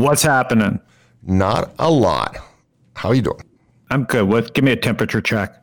[0.00, 0.80] What's happening?
[1.22, 2.36] Not a lot.
[2.94, 3.40] How are you doing?
[3.90, 4.28] I'm good.
[4.28, 4.54] What?
[4.54, 5.54] Give me a temperature check.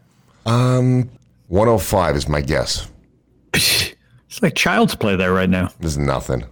[0.45, 1.09] Um,
[1.47, 2.89] 105 is my guess.
[4.29, 5.71] It's like child's play there right now.
[5.79, 6.43] There's nothing.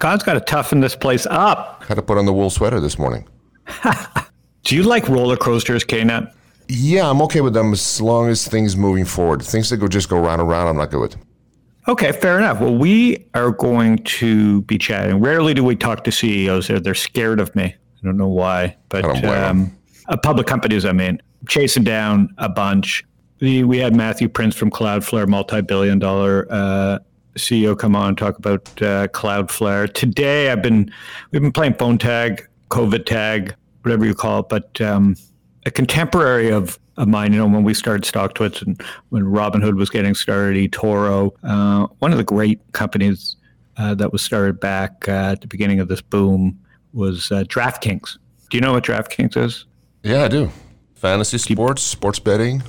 [0.00, 1.84] God's got to toughen this place up.
[1.84, 3.28] Had to put on the wool sweater this morning.
[4.64, 6.32] Do you like roller coasters, K-Nat?
[6.68, 9.42] Yeah, I'm okay with them as long as things moving forward.
[9.42, 11.16] Things that go just go round and round, I'm not good with.
[11.88, 12.60] Okay, fair enough.
[12.60, 15.20] Well, we are going to be chatting.
[15.20, 16.68] Rarely do we talk to CEOs.
[16.68, 17.64] They're, they're scared of me.
[17.64, 19.60] I don't know why, but I don't blame 'em.
[19.62, 19.78] um,
[20.08, 23.04] uh, public companies, I mean, chasing down a bunch.
[23.40, 26.98] We, we had Matthew Prince from Cloudflare, multi-billion dollar uh,
[27.36, 29.92] CEO, come on and talk about uh, Cloudflare.
[29.92, 30.92] Today, I've been
[31.30, 35.16] we've been playing phone tag, COVID tag, whatever you call it, but um,
[35.64, 39.88] a contemporary of, of mine, you know, when we started StockTwits and when Robinhood was
[39.88, 43.36] getting started, eToro, uh, one of the great companies
[43.76, 46.58] uh, that was started back uh, at the beginning of this boom
[46.92, 48.18] was uh, DraftKings.
[48.50, 49.64] Do you know what DraftKings is?
[50.02, 50.50] Yeah, I do.
[50.96, 52.62] Fantasy sports, sports betting.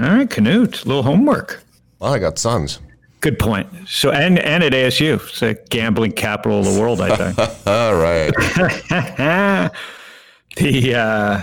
[0.00, 1.62] All right, Canute, a little homework.
[1.98, 2.80] Well, I got sons.
[3.20, 3.68] Good point.
[3.86, 7.38] So, and and at ASU, it's the gambling capital of the world, I think.
[7.66, 8.32] All right.
[10.56, 11.42] the uh,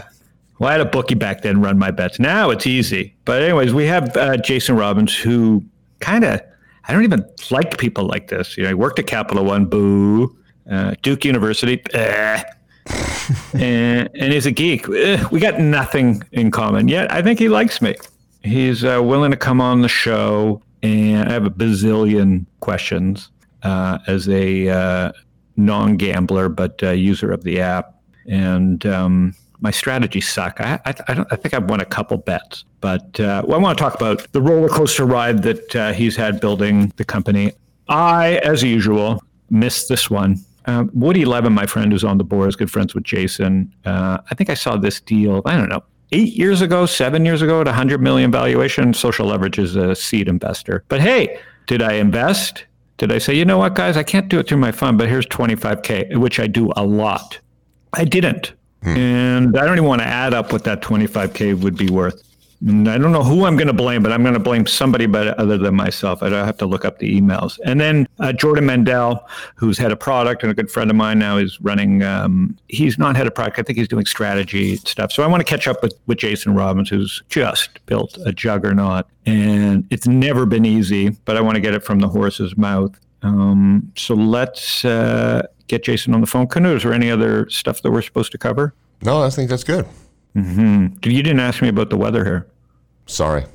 [0.63, 2.19] well, I had a bookie back then run my bets.
[2.19, 3.13] Now it's easy.
[3.25, 5.61] But anyways, we have uh, Jason Robins, who
[5.99, 6.39] kind of
[6.87, 8.55] I don't even like people like this.
[8.55, 10.33] You know, he worked at Capital One, boo.
[10.69, 12.41] Uh, Duke University, eh.
[13.53, 14.87] and, and he's a geek.
[14.87, 17.11] Eh, We got nothing in common yet.
[17.11, 17.95] I think he likes me.
[18.43, 23.29] He's uh, willing to come on the show, and I have a bazillion questions
[23.63, 25.11] uh, as a uh,
[25.57, 30.59] non-gambler but uh, user of the app, and um, my strategies suck.
[30.59, 33.77] I, I, I, I think I've won a couple bets, but uh, well, I want
[33.77, 37.53] to talk about the roller coaster ride that uh, he's had building the company.
[37.87, 40.37] I, as usual, missed this one.
[40.65, 43.73] Um, Woody Levin, my friend who's on the board, is good friends with Jason.
[43.85, 45.41] Uh, I think I saw this deal.
[45.45, 45.83] I don't know.
[46.11, 50.27] Eight years ago, seven years ago, at 100 million valuation, Social Leverage is a seed
[50.27, 50.83] investor.
[50.89, 52.65] But hey, did I invest?
[52.97, 55.07] Did I say, you know what, guys, I can't do it through my fund, but
[55.07, 57.39] here's 25K, which I do a lot.
[57.93, 58.53] I didn't.
[58.89, 62.23] And I don't even want to add up what that 25K would be worth.
[62.65, 65.05] And I don't know who I'm going to blame, but I'm going to blame somebody
[65.05, 66.23] but other than myself.
[66.23, 67.59] I don't have to look up the emails.
[67.65, 69.21] And then uh, Jordan Mendell,
[69.55, 72.03] who's head of product and a good friend of mine now, is running.
[72.03, 73.59] Um, he's not head of product.
[73.59, 75.11] I think he's doing strategy stuff.
[75.11, 79.07] So I want to catch up with, with Jason Robins, who's just built a juggernaut.
[79.25, 82.97] And it's never been easy, but I want to get it from the horse's mouth.
[83.23, 86.47] Um, so let's uh, get Jason on the phone.
[86.47, 88.73] Canoe, is there any other stuff that we're supposed to cover?
[89.01, 89.85] No, I think that's good.
[90.35, 92.47] You didn't ask me about the weather here.
[93.05, 93.45] Sorry.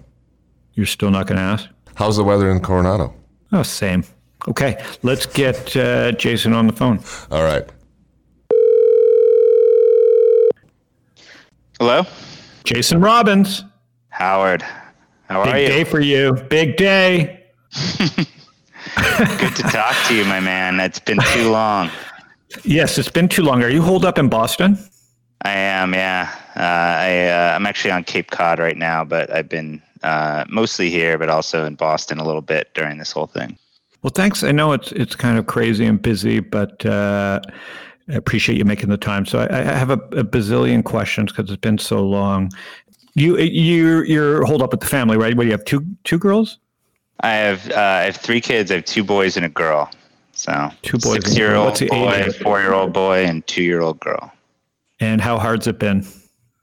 [0.74, 1.68] You're still not going to ask?
[1.96, 3.14] How's the weather in Coronado?
[3.50, 4.04] Oh, same.
[4.46, 7.00] Okay, let's get uh, Jason on the phone.
[7.30, 7.68] All right.
[11.80, 12.02] Hello,
[12.64, 13.64] Jason Robins,
[14.08, 14.62] Howard.
[15.28, 15.52] How are you?
[15.52, 15.68] big you?
[15.68, 16.32] day for you.
[16.48, 17.44] Big day.
[19.38, 20.80] Good to talk to you, my man.
[20.80, 21.90] It's been too long.
[22.64, 23.62] Yes, it's been too long.
[23.62, 24.78] Are you holed up in Boston?
[25.42, 26.34] I am, yeah.
[26.56, 30.90] Uh, I uh, I'm actually on Cape Cod right now, but I've been uh, mostly
[30.90, 33.56] here, but also in Boston a little bit during this whole thing.
[34.02, 34.42] Well, thanks.
[34.42, 37.40] I know it's it's kind of crazy and busy, but uh,
[38.08, 39.26] I appreciate you making the time.
[39.26, 42.50] So I, I have a, a bazillion questions because it's been so long.
[43.14, 45.36] You you you're holed up with the family, right?
[45.36, 45.64] What do you have?
[45.64, 46.58] Two two girls?
[47.20, 48.70] I have uh, I have three kids.
[48.70, 49.90] I have two boys and a girl.
[50.32, 51.22] So Two boys and a girl.
[51.22, 53.98] six year old What's the age boy, four year old boy, and two year old
[54.00, 54.32] girl.
[55.00, 56.06] And how hard's it been?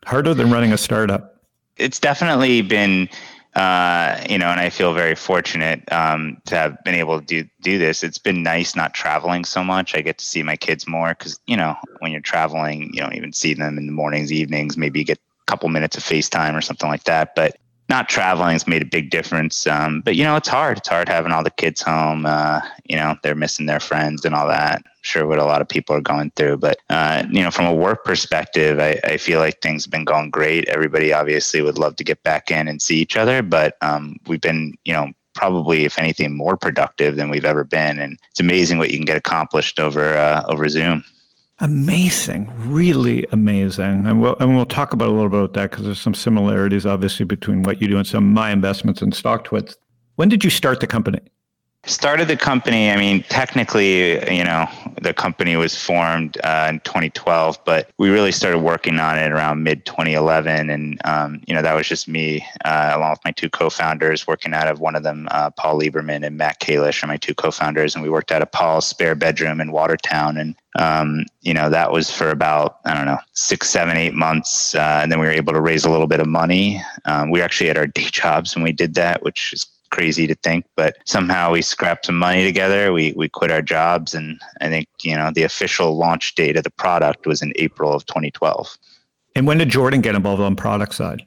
[0.06, 1.42] Harder than running a startup.
[1.78, 3.10] it's definitely been
[3.56, 7.50] uh, you know and i feel very fortunate um, to have been able to do,
[7.62, 10.88] do this it's been nice not traveling so much i get to see my kids
[10.88, 14.32] more because you know when you're traveling you don't even see them in the mornings
[14.32, 17.58] evenings maybe you get a couple minutes of facetime or something like that but
[17.90, 20.78] not traveling has made a big difference um, but you know it's hard.
[20.78, 24.36] It's hard having all the kids home uh, you know they're missing their friends and
[24.36, 24.84] all that.
[25.02, 27.74] Sure what a lot of people are going through but uh, you know from a
[27.74, 30.68] work perspective I, I feel like things have been going great.
[30.70, 34.42] Everybody obviously would love to get back in and see each other but um, we've
[34.42, 38.78] been you know probably if anything more productive than we've ever been and it's amazing
[38.78, 41.04] what you can get accomplished over uh, over zoom
[41.60, 45.86] Amazing, really amazing, and we'll and we'll talk about a little bit about that because
[45.86, 49.76] there's some similarities, obviously, between what you do and some of my investments in StockTwits.
[50.16, 51.20] When did you start the company?
[51.88, 54.68] Started the company i mean technically you know
[55.02, 59.64] the company was formed uh, in 2012 but we really started working on it around
[59.64, 63.50] mid 2011 and um, you know that was just me uh, along with my two
[63.50, 67.18] co-founders working out of one of them uh, paul liberman and matt kalish are my
[67.18, 67.96] two co-founders.
[67.96, 70.38] And we worked out of paul's spare bedroom in watertown.
[70.38, 74.76] And um, you know that was for about i don't know six seven eight months
[74.76, 76.82] uh, and then we were able to raise a little bit of money.
[77.06, 80.36] Um, we actually had our day jobs when we did that which is crazy to
[80.36, 82.92] think, but somehow we scrapped some money together.
[82.92, 86.66] We we quit our jobs, and I think you know the official launch date of
[86.66, 88.78] the product was in April of 2012.
[89.38, 91.22] And when did Jordan get involved on product side?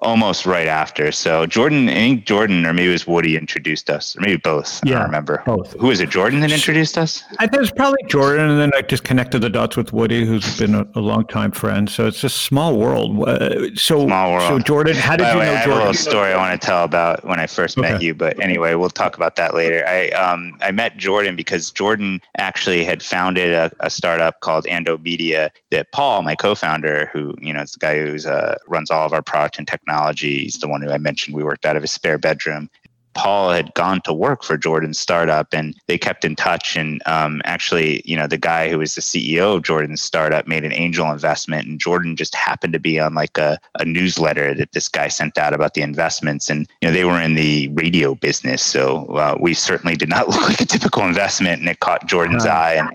[0.00, 1.10] Almost right after.
[1.10, 4.80] So Jordan, I think Jordan or maybe it was Woody introduced us, or maybe both.
[4.84, 5.42] Yeah, I don't remember.
[5.44, 5.72] Both.
[5.74, 6.10] Who was it?
[6.10, 7.24] Jordan that introduced us?
[7.38, 10.24] I think it was probably Jordan, and then I just connected the dots with Woody,
[10.24, 11.88] who's been a, a long time friend.
[11.90, 13.28] So it's just small world.
[13.28, 14.48] Uh, so small world.
[14.48, 15.82] So Jordan, how did By you way, know I have Jordan?
[15.82, 17.92] a little story I want to tell about when I first okay.
[17.92, 19.84] met you, but anyway, we'll talk about that later.
[19.86, 25.02] I um I met Jordan because Jordan actually had founded a, a startup called Ando
[25.02, 29.04] Media that Paul, my co-founder, who you know, it's the guy who's uh, runs all
[29.04, 29.87] of our product and technology.
[29.88, 32.68] He's the the one who I mentioned we worked out of his spare bedroom.
[33.14, 36.76] Paul had gone to work for Jordan's startup and they kept in touch.
[36.76, 40.62] And um, actually, you know, the guy who was the CEO of Jordan's startup made
[40.62, 41.66] an angel investment.
[41.66, 45.36] And Jordan just happened to be on like a, a newsletter that this guy sent
[45.36, 46.48] out about the investments.
[46.48, 48.62] And, you know, they were in the radio business.
[48.62, 51.60] So uh, we certainly did not look like a typical investment.
[51.60, 52.74] And it caught Jordan's eye.
[52.74, 52.90] And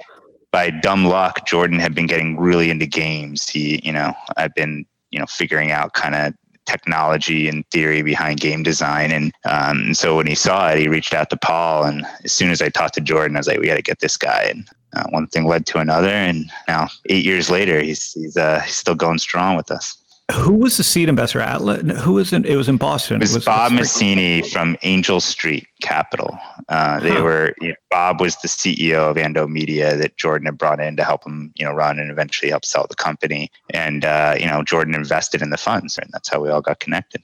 [0.51, 3.49] by dumb luck, Jordan had been getting really into games.
[3.49, 6.33] He, you know, I've been, you know, figuring out kind of
[6.65, 9.11] technology and theory behind game design.
[9.11, 11.85] And um, so when he saw it, he reached out to Paul.
[11.85, 13.99] And as soon as I talked to Jordan, I was like, we got to get
[13.99, 14.43] this guy.
[14.43, 16.09] And uh, one thing led to another.
[16.09, 19.97] And now, eight years later, he's, he's, uh, he's still going strong with us.
[20.31, 21.41] Who was the seed investor?
[21.41, 21.99] Atlas?
[22.01, 22.45] Who was in?
[22.45, 23.17] It was in Boston.
[23.17, 26.37] It was, it was Bob Messini from Angel Street Capital.
[26.69, 27.23] Uh, they huh.
[27.23, 27.53] were.
[27.59, 31.03] You know, Bob was the CEO of Ando Media that Jordan had brought in to
[31.03, 33.51] help him, you know, run and eventually help sell the company.
[33.71, 36.79] And uh, you know, Jordan invested in the funds, and that's how we all got
[36.79, 37.21] connected.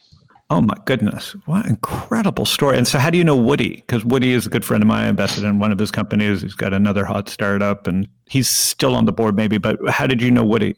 [0.49, 1.37] Oh my goodness!
[1.45, 2.77] What incredible story!
[2.77, 3.75] And so, how do you know Woody?
[3.75, 5.05] Because Woody is a good friend of mine.
[5.05, 6.41] I invested in one of his companies.
[6.41, 9.57] He's got another hot startup, and he's still on the board, maybe.
[9.57, 10.75] But how did you know Woody?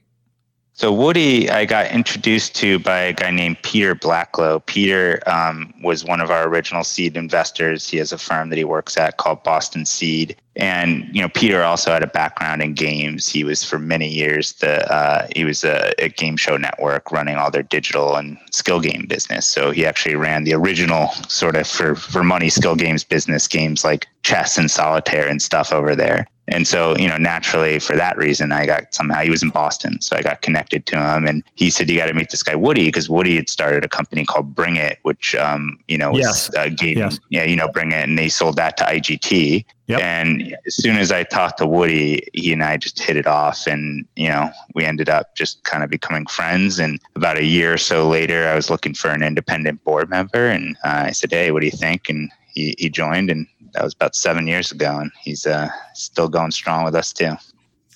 [0.82, 4.62] So Woody, I got introduced to by a guy named Peter Blacklow.
[4.66, 7.88] Peter um, was one of our original seed investors.
[7.88, 11.62] He has a firm that he works at called Boston Seed, and you know Peter
[11.62, 13.30] also had a background in games.
[13.30, 17.36] He was for many years the uh, he was a, a, game show network running
[17.36, 19.46] all their digital and skill game business.
[19.46, 23.84] So he actually ran the original sort of for for money skill games business games
[23.84, 26.26] like chess and solitaire and stuff over there.
[26.48, 30.02] And so, you know, naturally for that reason, I got somehow he was in Boston.
[30.02, 32.56] So I got connected to him and he said, you got to meet this guy,
[32.56, 36.50] Woody, because Woody had started a company called Bring It, which, um, you know, was
[36.54, 36.70] yes.
[36.76, 36.98] game.
[36.98, 37.20] Yes.
[37.30, 38.04] Yeah, you know, Bring It.
[38.04, 39.66] And they sold that to IGT.
[39.88, 40.00] Yep.
[40.02, 43.68] And as soon as I talked to Woody, he and I just hit it off.
[43.68, 46.80] And, you know, we ended up just kind of becoming friends.
[46.80, 50.48] And about a year or so later, I was looking for an independent board member.
[50.48, 52.10] And uh, I said, hey, what do you think?
[52.10, 53.30] And he, he joined.
[53.30, 57.14] And that was about seven years ago, and he's uh, still going strong with us
[57.14, 57.34] too.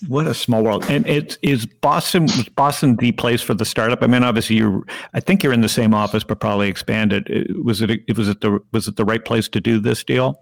[0.08, 0.86] What a small world!
[0.90, 2.24] And it is Boston.
[2.24, 4.04] Was Boston the place for the startup?
[4.04, 4.86] I mean, obviously, you.
[5.14, 7.54] I think you're in the same office, but probably expanded.
[7.64, 7.90] Was it?
[7.90, 10.42] It was it the was it the right place to do this deal?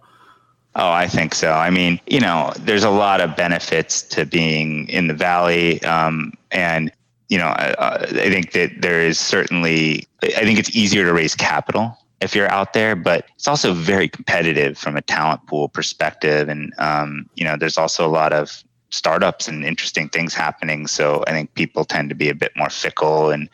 [0.75, 1.51] Oh, I think so.
[1.51, 6.33] I mean, you know, there's a lot of benefits to being in the valley, um,
[6.51, 6.91] and
[7.29, 10.07] you know, I, I think that there is certainly.
[10.23, 14.07] I think it's easier to raise capital if you're out there, but it's also very
[14.07, 16.49] competitive from a talent pool perspective.
[16.49, 20.87] And, um, you know, there's also a lot of startups and interesting things happening.
[20.87, 23.49] So I think people tend to be a bit more fickle and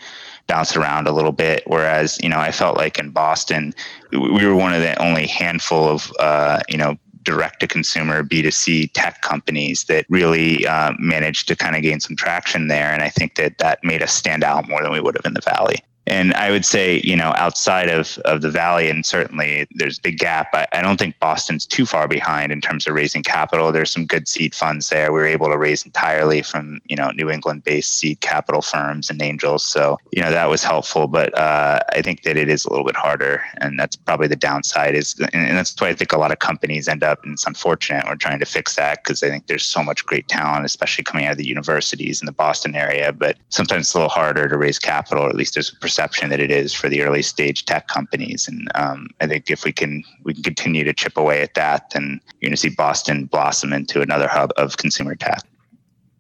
[0.48, 1.64] bounce around a little bit.
[1.66, 3.74] Whereas, you know, I felt like in Boston,
[4.12, 8.92] we were one of the only handful of, uh, you know, direct to consumer B2C
[8.94, 12.94] tech companies that really uh, managed to kind of gain some traction there.
[12.94, 15.34] And I think that that made us stand out more than we would have in
[15.34, 15.78] the Valley.
[16.10, 20.02] And I would say, you know, outside of, of the Valley, and certainly there's a
[20.02, 23.72] big gap, I, I don't think Boston's too far behind in terms of raising capital.
[23.72, 25.14] There's some good seed funds there.
[25.14, 29.12] We were able to raise entirely from, you know, New England based seed capital firms
[29.12, 29.64] and angels.
[29.64, 31.06] So, you know, that was helpful.
[31.08, 33.44] But uh, I think that it is a little bit harder.
[33.58, 36.88] And that's probably the downside is, and that's why I think a lot of companies
[36.88, 38.06] end up, and it's unfortunate.
[38.08, 41.28] We're trying to fix that because I think there's so much great talent, especially coming
[41.28, 43.14] out of the universities in the Boston area.
[43.14, 45.99] But sometimes it's a little harder to raise capital, or at least there's a perception
[46.30, 48.48] that it is for the early stage tech companies.
[48.48, 51.90] And um, I think if we can we can continue to chip away at that,
[51.92, 55.42] then you're going to see Boston blossom into another hub of consumer tech.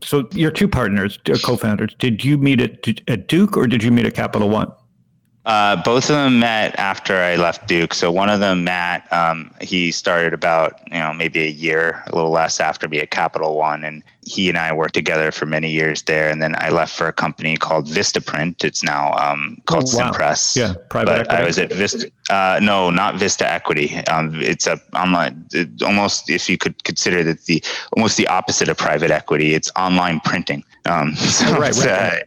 [0.01, 4.13] So your two partners, co-founders, did you meet at Duke or did you meet at
[4.13, 4.71] Capital One?
[5.49, 7.95] Uh, both of them met after I left Duke.
[7.95, 12.15] So one of them, Matt, um, he started about you know maybe a year, a
[12.15, 15.71] little less after me at Capital One, and he and I worked together for many
[15.71, 16.29] years there.
[16.29, 18.63] And then I left for a company called Vistaprint.
[18.63, 20.11] It's now um, called oh, wow.
[20.11, 20.55] Cimpress.
[20.55, 21.41] Yeah, private but equity.
[21.41, 22.11] I was at Vista.
[22.29, 23.97] Uh, no, not Vista Equity.
[24.05, 27.63] Um, it's a online, it, almost if you could consider that the
[27.97, 29.55] almost the opposite of private equity.
[29.55, 30.63] It's online printing.
[30.85, 32.23] Um, so oh, right, right, right.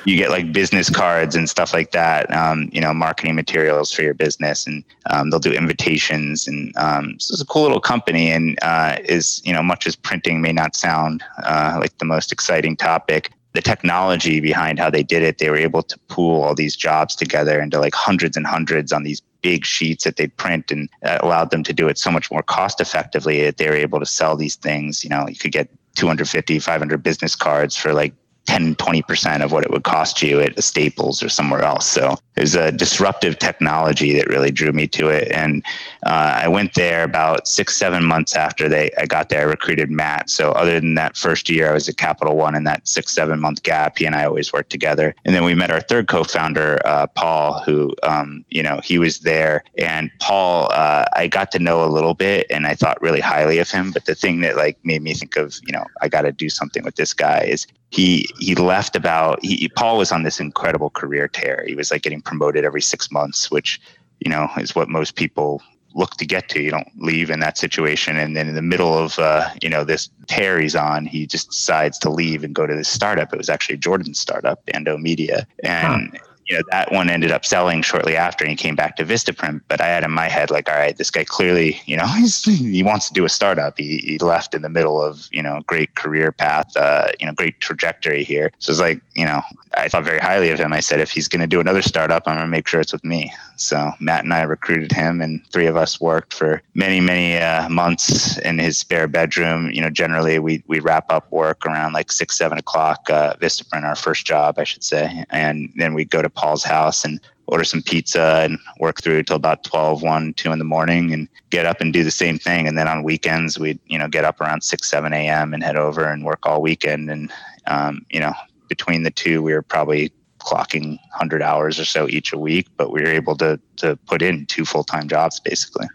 [0.00, 2.32] Uh, you get like business cards and stuff like that.
[2.34, 6.46] Um, you know, marketing materials for your business, and um, they'll do invitations.
[6.46, 9.96] And um, so it's a cool little company, and uh, is you know, much as
[9.96, 13.30] printing may not sound uh, like the most exciting topic.
[13.52, 17.16] The technology behind how they did it, they were able to pool all these jobs
[17.16, 21.24] together into like hundreds and hundreds on these big sheets that they print and that
[21.24, 24.06] allowed them to do it so much more cost effectively that they were able to
[24.06, 25.02] sell these things.
[25.02, 28.14] You know, you could get 250, 500 business cards for like
[28.50, 31.86] 10, 20% of what it would cost you at Staples or somewhere else.
[31.86, 35.30] So it was a disruptive technology that really drew me to it.
[35.30, 35.64] And
[36.04, 39.42] uh, I went there about six, seven months after they I got there.
[39.42, 40.30] I recruited Matt.
[40.30, 43.38] So other than that first year, I was at Capital One in that six, seven
[43.38, 43.98] month gap.
[43.98, 45.14] He and I always worked together.
[45.24, 49.20] And then we met our third co-founder, uh, Paul, who, um, you know, he was
[49.20, 49.62] there.
[49.78, 53.58] And Paul, uh, I got to know a little bit and I thought really highly
[53.58, 53.92] of him.
[53.92, 56.48] But the thing that like made me think of, you know, I got to do
[56.48, 60.90] something with this guy is he he left about he, Paul was on this incredible
[60.90, 61.64] career tear.
[61.66, 63.80] He was like getting promoted every six months, which
[64.20, 65.62] you know is what most people
[65.94, 66.62] look to get to.
[66.62, 69.84] You don't leave in that situation, and then in the middle of uh, you know
[69.84, 73.32] this tear he's on, he just decides to leave and go to this startup.
[73.32, 76.10] It was actually Jordan's startup, Ando Media, and.
[76.12, 79.04] Huh you know that one ended up selling shortly after and he came back to
[79.04, 82.06] vistaprint but i had in my head like all right this guy clearly you know
[82.44, 83.78] he wants to do a startup.
[83.78, 87.32] He, he left in the middle of you know great career path uh, you know
[87.32, 88.52] great trajectory here.
[88.58, 89.42] So it's like you know
[89.76, 92.22] i thought very highly of him i said if he's going to do another startup
[92.26, 95.44] i'm going to make sure it's with me so matt and i recruited him and
[95.48, 99.90] three of us worked for many many uh, months in his spare bedroom you know
[99.90, 104.26] generally we we wrap up work around like six seven o'clock uh, vistaprint our first
[104.26, 108.42] job i should say and then we'd go to Paul's house and order some pizza
[108.44, 111.92] and work through till about 12, 1, 2 in the morning and get up and
[111.92, 112.68] do the same thing.
[112.68, 115.52] And then on weekends, we'd, you know, get up around 6, 7 a.m.
[115.52, 117.10] and head over and work all weekend.
[117.10, 117.32] And,
[117.66, 118.32] um, you know,
[118.70, 122.90] between the two, we were probably clocking 100 hours or so each a week, but
[122.90, 125.86] we were able to, to put in two full time jobs basically.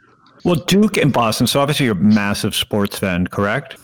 [0.43, 1.47] Well, Duke and Boston.
[1.47, 3.77] So obviously you're a massive sports fan, correct?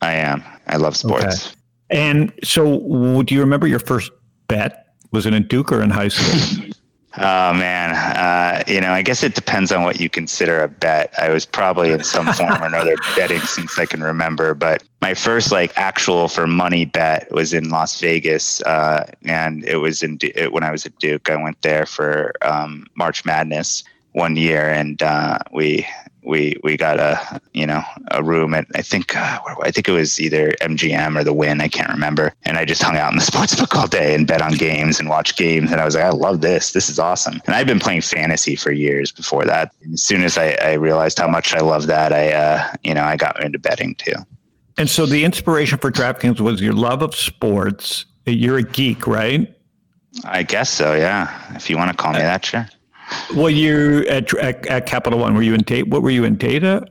[0.00, 0.44] I am.
[0.68, 1.48] I love sports.
[1.48, 1.56] Okay.
[1.90, 4.12] And so, do you remember your first
[4.48, 6.70] bet was it in Duke or in high school?
[7.18, 11.14] Oh man, uh, you know, I guess it depends on what you consider a bet.
[11.18, 15.14] I was probably in some form or another betting since I can remember, but my
[15.14, 20.18] first like actual for money bet was in Las Vegas, uh, and it was in
[20.20, 21.30] it, when I was at Duke.
[21.30, 23.82] I went there for um, March Madness
[24.12, 25.86] one year, and uh, we
[26.26, 29.92] we we got a you know a room at I think uh, I think it
[29.92, 32.34] was either MGM or the Wynn I can't remember.
[32.44, 34.98] And I just hung out in the sports book all day and bet on games
[34.98, 35.70] and watch games.
[35.72, 36.72] And I was like I love this.
[36.72, 37.40] This is awesome.
[37.46, 39.72] And I've been playing fantasy for years before that.
[39.82, 42.94] And as soon as I, I realized how much I love that I uh, you
[42.94, 44.14] know I got into betting too.
[44.78, 48.04] And so the inspiration for DraftKings was your love of sports.
[48.26, 49.52] You're a geek right?
[50.24, 51.54] I guess so yeah.
[51.54, 52.68] If you want to call me that sure
[53.34, 55.88] well, you at, at, at Capital One, were you in data?
[55.88, 56.86] What were you in data?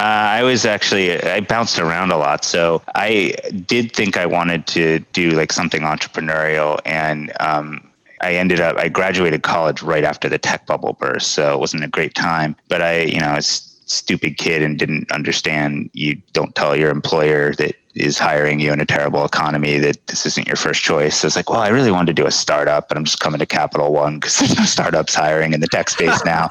[0.00, 0.04] Uh,
[0.38, 3.34] I was actually I bounced around a lot, so I
[3.66, 7.88] did think I wanted to do like something entrepreneurial, and um,
[8.20, 11.84] I ended up I graduated college right after the tech bubble burst, so it wasn't
[11.84, 12.56] a great time.
[12.68, 16.90] But I, you know, I was stupid kid and didn't understand you don't tell your
[16.90, 21.18] employer that is hiring you in a terrible economy that this isn't your first choice.
[21.18, 23.38] So it's like, well, I really wanted to do a startup, but I'm just coming
[23.38, 26.48] to Capital One because there's no startups hiring in the tech space now.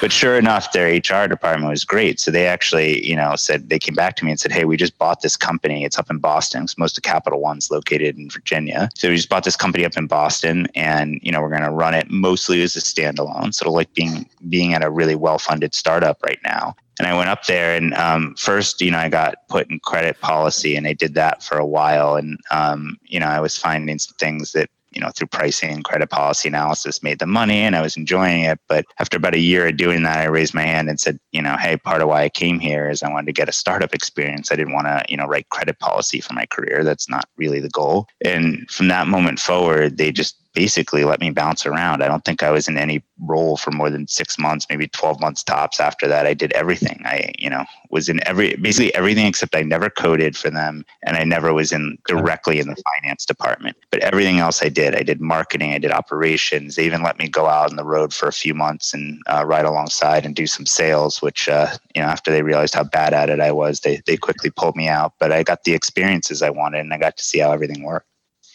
[0.00, 2.20] but sure enough, their HR department was great.
[2.20, 4.76] So they actually, you know, said they came back to me and said, hey, we
[4.76, 5.84] just bought this company.
[5.84, 8.88] It's up in Boston because most of Capital One's located in Virginia.
[8.94, 11.70] So we just bought this company up in Boston, and you know, we're going to
[11.70, 13.52] run it mostly as a standalone.
[13.52, 17.28] So like being being at a really well funded startup right now and I went
[17.28, 20.92] up there and um, first, you know, I got put in credit policy and I
[20.92, 22.16] did that for a while.
[22.16, 25.84] And, um, you know, I was finding some things that, you know, through pricing and
[25.84, 28.60] credit policy analysis made the money and I was enjoying it.
[28.68, 31.42] But after about a year of doing that, I raised my hand and said, you
[31.42, 33.92] know, hey, part of why I came here is I wanted to get a startup
[33.92, 34.52] experience.
[34.52, 36.84] I didn't want to, you know, write credit policy for my career.
[36.84, 38.06] That's not really the goal.
[38.24, 42.02] And from that moment forward, they just basically let me bounce around.
[42.02, 45.20] I don't think I was in any role for more than six months, maybe 12
[45.20, 46.26] months tops after that.
[46.26, 47.02] I did everything.
[47.04, 51.16] I, you know, was in every, basically everything except I never coded for them and
[51.16, 53.76] I never was in directly in the finance department.
[53.90, 56.76] But everything else I did, I did marketing, I did operations.
[56.76, 59.44] They even let me go out on the road for a few months and uh,
[59.46, 63.12] ride alongside and do some sales, which, uh, you know, after they realized how bad
[63.12, 65.14] at it I was, they, they quickly pulled me out.
[65.18, 68.06] But I got the experiences I wanted and I got to see how everything worked.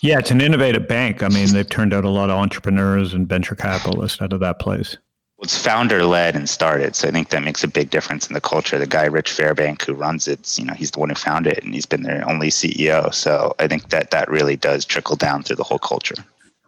[0.01, 1.23] Yeah, it's an innovative bank.
[1.23, 4.59] I mean, they've turned out a lot of entrepreneurs and venture capitalists out of that
[4.59, 4.97] place.
[5.37, 8.33] Well, it's founder led and started, so I think that makes a big difference in
[8.33, 8.77] the culture.
[8.77, 11.63] The guy Rich Fairbank who runs it, you know, he's the one who founded it,
[11.63, 13.13] and he's been their only CEO.
[13.13, 16.15] So I think that that really does trickle down through the whole culture.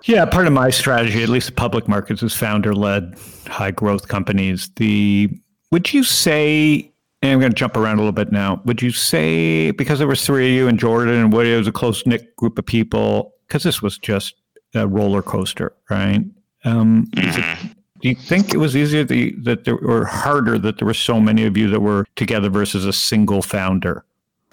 [0.04, 3.16] Yeah, part of my strategy, at least the public markets, is founder led,
[3.48, 4.70] high growth companies.
[4.78, 5.30] The
[5.72, 6.91] would you say
[7.22, 8.62] and I'm going to jump around a little bit now.
[8.66, 11.68] Would you say because there was three of you and Jordan and Woody, it was
[11.68, 13.34] a close knit group of people?
[13.48, 14.36] Because this was just
[14.74, 16.24] a roller coaster, right?
[16.64, 17.68] Um, mm-hmm.
[17.68, 21.20] it, do you think it was easier that there or harder that there were so
[21.20, 24.04] many of you that were together versus a single founder?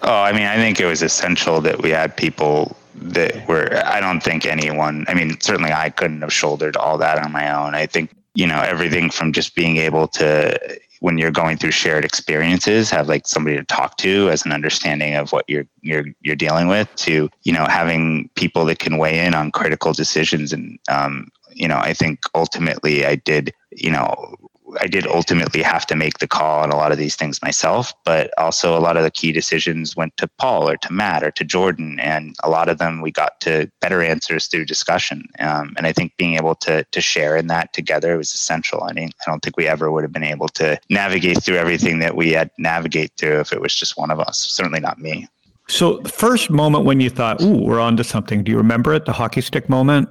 [0.01, 3.81] Oh, I mean, I think it was essential that we had people that were.
[3.85, 5.05] I don't think anyone.
[5.07, 7.75] I mean, certainly I couldn't have shouldered all that on my own.
[7.75, 12.03] I think you know everything from just being able to when you're going through shared
[12.03, 16.35] experiences have like somebody to talk to as an understanding of what you're you're you're
[16.35, 20.51] dealing with to you know having people that can weigh in on critical decisions.
[20.53, 24.35] And um, you know i think ultimately i did you know
[24.79, 27.93] I did ultimately have to make the call on a lot of these things myself,
[28.05, 31.31] but also a lot of the key decisions went to Paul or to Matt or
[31.31, 35.23] to Jordan, and a lot of them we got to better answers through discussion.
[35.39, 38.83] Um, and I think being able to to share in that together was essential.
[38.83, 41.99] I mean, I don't think we ever would have been able to navigate through everything
[41.99, 44.37] that we had navigate through if it was just one of us.
[44.37, 45.27] Certainly not me.
[45.67, 48.93] So the first moment when you thought, "Ooh, we're on to something," do you remember
[48.93, 49.05] it?
[49.05, 50.09] The hockey stick moment?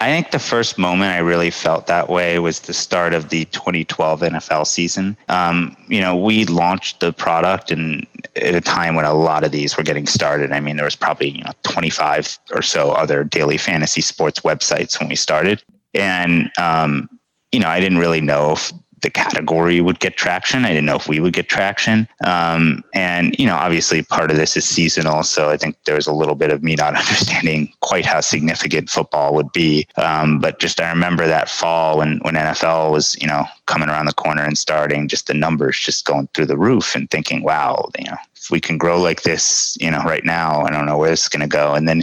[0.00, 3.46] I think the first moment I really felt that way was the start of the
[3.46, 5.16] 2012 NFL season.
[5.28, 9.50] Um, you know, we launched the product and at a time when a lot of
[9.50, 10.52] these were getting started.
[10.52, 14.98] I mean, there was probably you know 25 or so other daily fantasy sports websites
[15.00, 15.62] when we started,
[15.94, 17.08] and um,
[17.52, 20.64] you know, I didn't really know if the category would get traction.
[20.64, 22.08] I didn't know if we would get traction.
[22.24, 25.22] Um, and, you know, obviously part of this is seasonal.
[25.22, 28.90] So I think there was a little bit of me not understanding quite how significant
[28.90, 29.86] football would be.
[29.96, 34.06] Um, but just I remember that fall when, when NFL was, you know, coming around
[34.06, 37.88] the corner and starting, just the numbers just going through the roof and thinking, wow,
[37.98, 40.98] you know, if we can grow like this, you know, right now, I don't know
[40.98, 41.74] where this is going to go.
[41.74, 42.02] And then,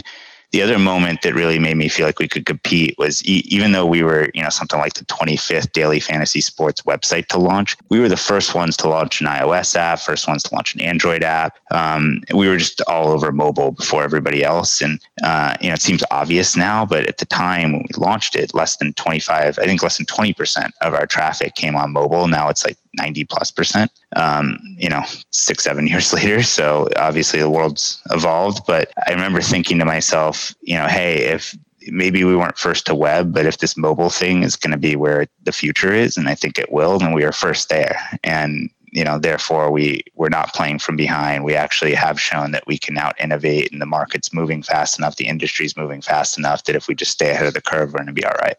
[0.52, 3.72] the other moment that really made me feel like we could compete was e- even
[3.72, 7.76] though we were, you know, something like the 25th daily fantasy sports website to launch,
[7.88, 10.80] we were the first ones to launch an iOS app, first ones to launch an
[10.80, 11.58] Android app.
[11.70, 14.80] Um, we were just all over mobile before everybody else.
[14.80, 18.36] And, uh, you know, it seems obvious now, but at the time when we launched
[18.36, 22.28] it, less than 25, I think less than 20% of our traffic came on mobile.
[22.28, 26.42] Now it's like 90 plus percent, um, you know, six, seven years later.
[26.42, 28.66] So obviously the world's evolved.
[28.66, 31.56] But I remember thinking to myself, you know, hey, if
[31.88, 34.96] maybe we weren't first to web, but if this mobile thing is going to be
[34.96, 37.98] where the future is, and I think it will, then we are first there.
[38.24, 41.44] And you know, therefore we we're not playing from behind.
[41.44, 45.16] We actually have shown that we can out innovate, and the market's moving fast enough,
[45.16, 47.98] the industry's moving fast enough that if we just stay ahead of the curve, we're
[47.98, 48.56] going to be all right.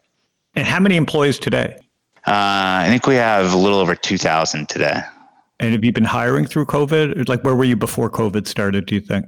[0.54, 1.78] And how many employees today?
[2.26, 5.00] Uh, I think we have a little over 2,000 today.
[5.60, 7.28] And have you been hiring through COVID?
[7.28, 9.26] Like, where were you before COVID started, do you think?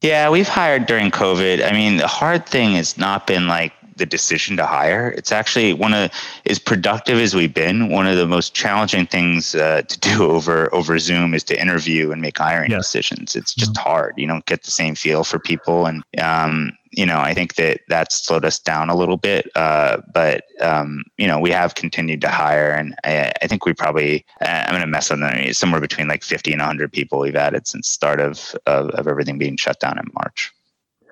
[0.00, 1.64] Yeah, we've hired during COVID.
[1.64, 5.10] I mean, the hard thing has not been like the decision to hire.
[5.16, 6.10] It's actually one of
[6.46, 7.88] as productive as we've been.
[7.88, 12.10] One of the most challenging things uh, to do over over Zoom is to interview
[12.10, 12.82] and make hiring yes.
[12.82, 13.36] decisions.
[13.36, 13.88] It's just mm-hmm.
[13.88, 14.14] hard.
[14.16, 17.82] You don't get the same feel for people, and um, you know, I think that
[17.88, 19.48] that's slowed us down a little bit.
[19.54, 23.72] Uh, but um, you know, we have continued to hire, and I, I think we
[23.72, 25.54] probably uh, I'm going to mess on that.
[25.54, 29.38] Somewhere between like 50 and 100 people we've added since start of, of of everything
[29.38, 30.50] being shut down in March.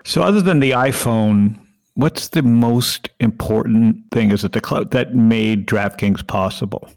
[0.05, 1.57] So, other than the iPhone,
[1.95, 4.31] what's the most important thing?
[4.31, 6.89] Is it the cloud that made DraftKings possible?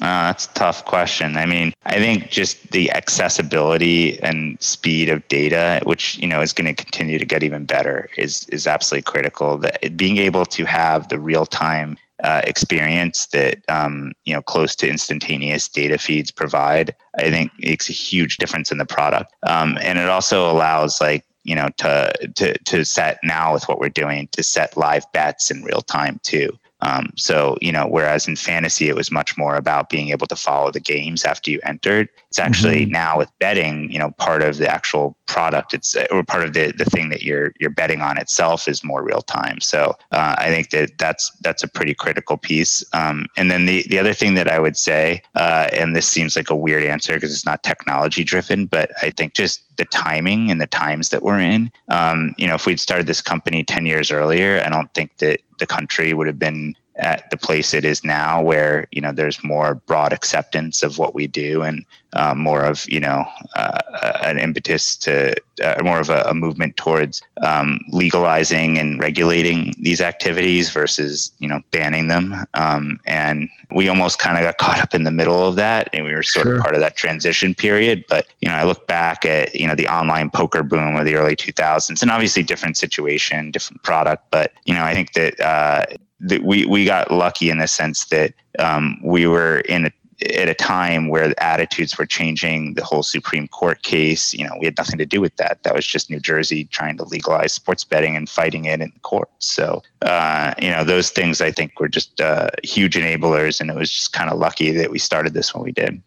[0.00, 1.36] Uh, that's a tough question.
[1.36, 6.52] I mean, I think just the accessibility and speed of data, which you know is
[6.52, 9.58] going to continue to get even better, is is absolutely critical.
[9.58, 14.74] That being able to have the real time uh, experience that um, you know close
[14.76, 19.34] to instantaneous data feeds provide, I think makes a huge difference in the product.
[19.42, 23.78] Um, and it also allows like you know to to to set now with what
[23.80, 26.50] we're doing to set live bets in real time too.
[26.82, 30.36] Um, so, you know, whereas in fantasy, it was much more about being able to
[30.36, 32.08] follow the games after you entered.
[32.30, 32.92] It's actually mm-hmm.
[32.92, 35.74] now with betting, you know, part of the actual product.
[35.74, 39.02] It's or part of the the thing that you're you're betting on itself is more
[39.02, 39.60] real time.
[39.60, 42.84] So uh, I think that that's that's a pretty critical piece.
[42.92, 46.36] Um, and then the the other thing that I would say, uh, and this seems
[46.36, 50.50] like a weird answer because it's not technology driven, but I think just the timing
[50.50, 51.72] and the times that we're in.
[51.88, 55.40] Um, you know, if we'd started this company 10 years earlier, I don't think that
[55.58, 59.42] the country would have been at the place it is now where you know there's
[59.42, 63.24] more broad acceptance of what we do and um, more of you know
[63.56, 63.78] uh,
[64.22, 70.00] an impetus to uh, more of a, a movement towards um, legalizing and regulating these
[70.00, 72.34] activities versus you know banning them.
[72.54, 76.04] Um, and we almost kind of got caught up in the middle of that and
[76.04, 76.56] we were sort sure.
[76.56, 78.04] of part of that transition period.
[78.08, 81.14] But you know i look back at you know the online poker boom of the
[81.14, 84.24] early 2000s and obviously different situation different product.
[84.30, 85.86] But you know i think that uh,
[86.20, 90.48] that we we got lucky in the sense that um, we were in a at
[90.48, 94.76] a time where attitudes were changing, the whole Supreme Court case, you know, we had
[94.76, 95.62] nothing to do with that.
[95.62, 99.30] That was just New Jersey trying to legalize sports betting and fighting it in court.
[99.38, 103.76] So, uh, you know, those things I think were just uh, huge enablers, and it
[103.76, 106.02] was just kind of lucky that we started this when we did.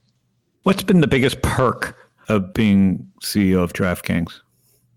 [0.63, 1.97] What's been the biggest perk
[2.29, 4.31] of being CEO of DraftKings?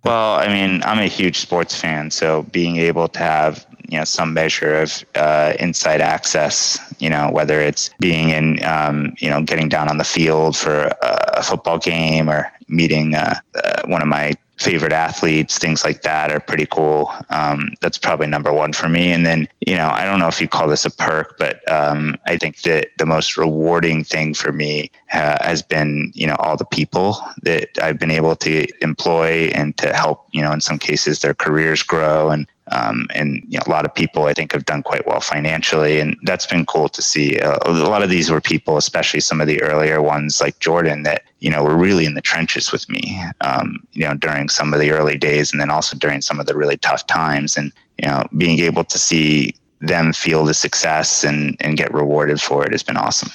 [0.05, 4.05] Well, I mean, I'm a huge sports fan, so being able to have you know
[4.05, 6.79] some measure of uh, inside access.
[6.99, 10.91] You know, whether it's being in, um, you know, getting down on the field for
[11.03, 16.33] a football game or meeting uh, uh, one of my favorite athletes, things like that
[16.33, 17.13] are pretty cool.
[17.29, 19.13] Um, that's probably number one for me.
[19.13, 22.17] And then, you know, I don't know if you call this a perk, but um,
[22.27, 26.57] I think that the most rewarding thing for me uh, has been, you know, all
[26.57, 30.79] the people that I've been able to employ and to help, you know, in some
[30.79, 34.53] cases their careers grow and um, and you know, a lot of people I think
[34.53, 37.39] have done quite well financially, and that's been cool to see.
[37.39, 41.05] Uh, a lot of these were people, especially some of the earlier ones like Jordan,
[41.05, 43.23] that you know were really in the trenches with me.
[43.41, 46.47] Um, you know, during some of the early days, and then also during some of
[46.47, 51.23] the really tough times, and you know, being able to see them feel the success
[51.23, 53.31] and and get rewarded for it has been awesome.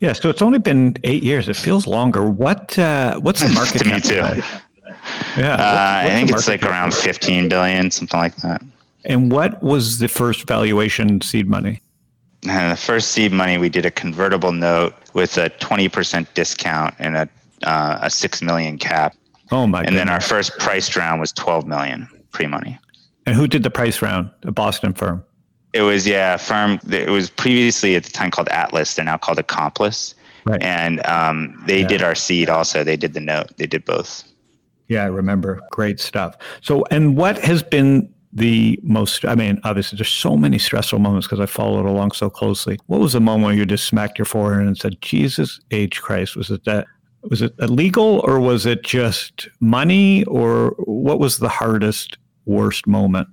[0.00, 1.48] Yeah, so it's only been eight years.
[1.48, 2.28] It feels longer.
[2.28, 3.78] What uh, what's the market?
[3.78, 4.42] to me too.
[5.36, 8.62] Yeah, uh, I think it's like around 15 billion, something like that.
[9.04, 11.80] And what was the first valuation seed money?
[12.44, 16.94] And uh, the first seed money, we did a convertible note with a 20% discount
[16.98, 17.28] and a,
[17.64, 19.14] uh, a 6 million cap.
[19.50, 19.80] Oh my!
[19.80, 20.00] And goodness.
[20.00, 22.78] then our first price round was 12 million pre-money.
[23.26, 24.30] And who did the price round?
[24.42, 25.24] A Boston firm.
[25.72, 26.78] It was yeah, a firm.
[26.90, 28.94] It was previously at the time called Atlas.
[28.94, 30.14] They're now called Accomplice.
[30.44, 30.62] Right.
[30.62, 31.88] And um, they yeah.
[31.88, 32.84] did our seed also.
[32.84, 33.56] They did the note.
[33.56, 34.24] They did both.
[34.88, 35.60] Yeah, I remember.
[35.70, 36.36] Great stuff.
[36.60, 41.26] So, and what has been the most i mean obviously there's so many stressful moments
[41.26, 42.78] because i followed along so closely.
[42.86, 46.36] What was the moment where you just smacked your forehead and said jesus age christ
[46.36, 46.86] was it that
[47.30, 53.28] was it illegal or was it just money or what was the hardest worst moment?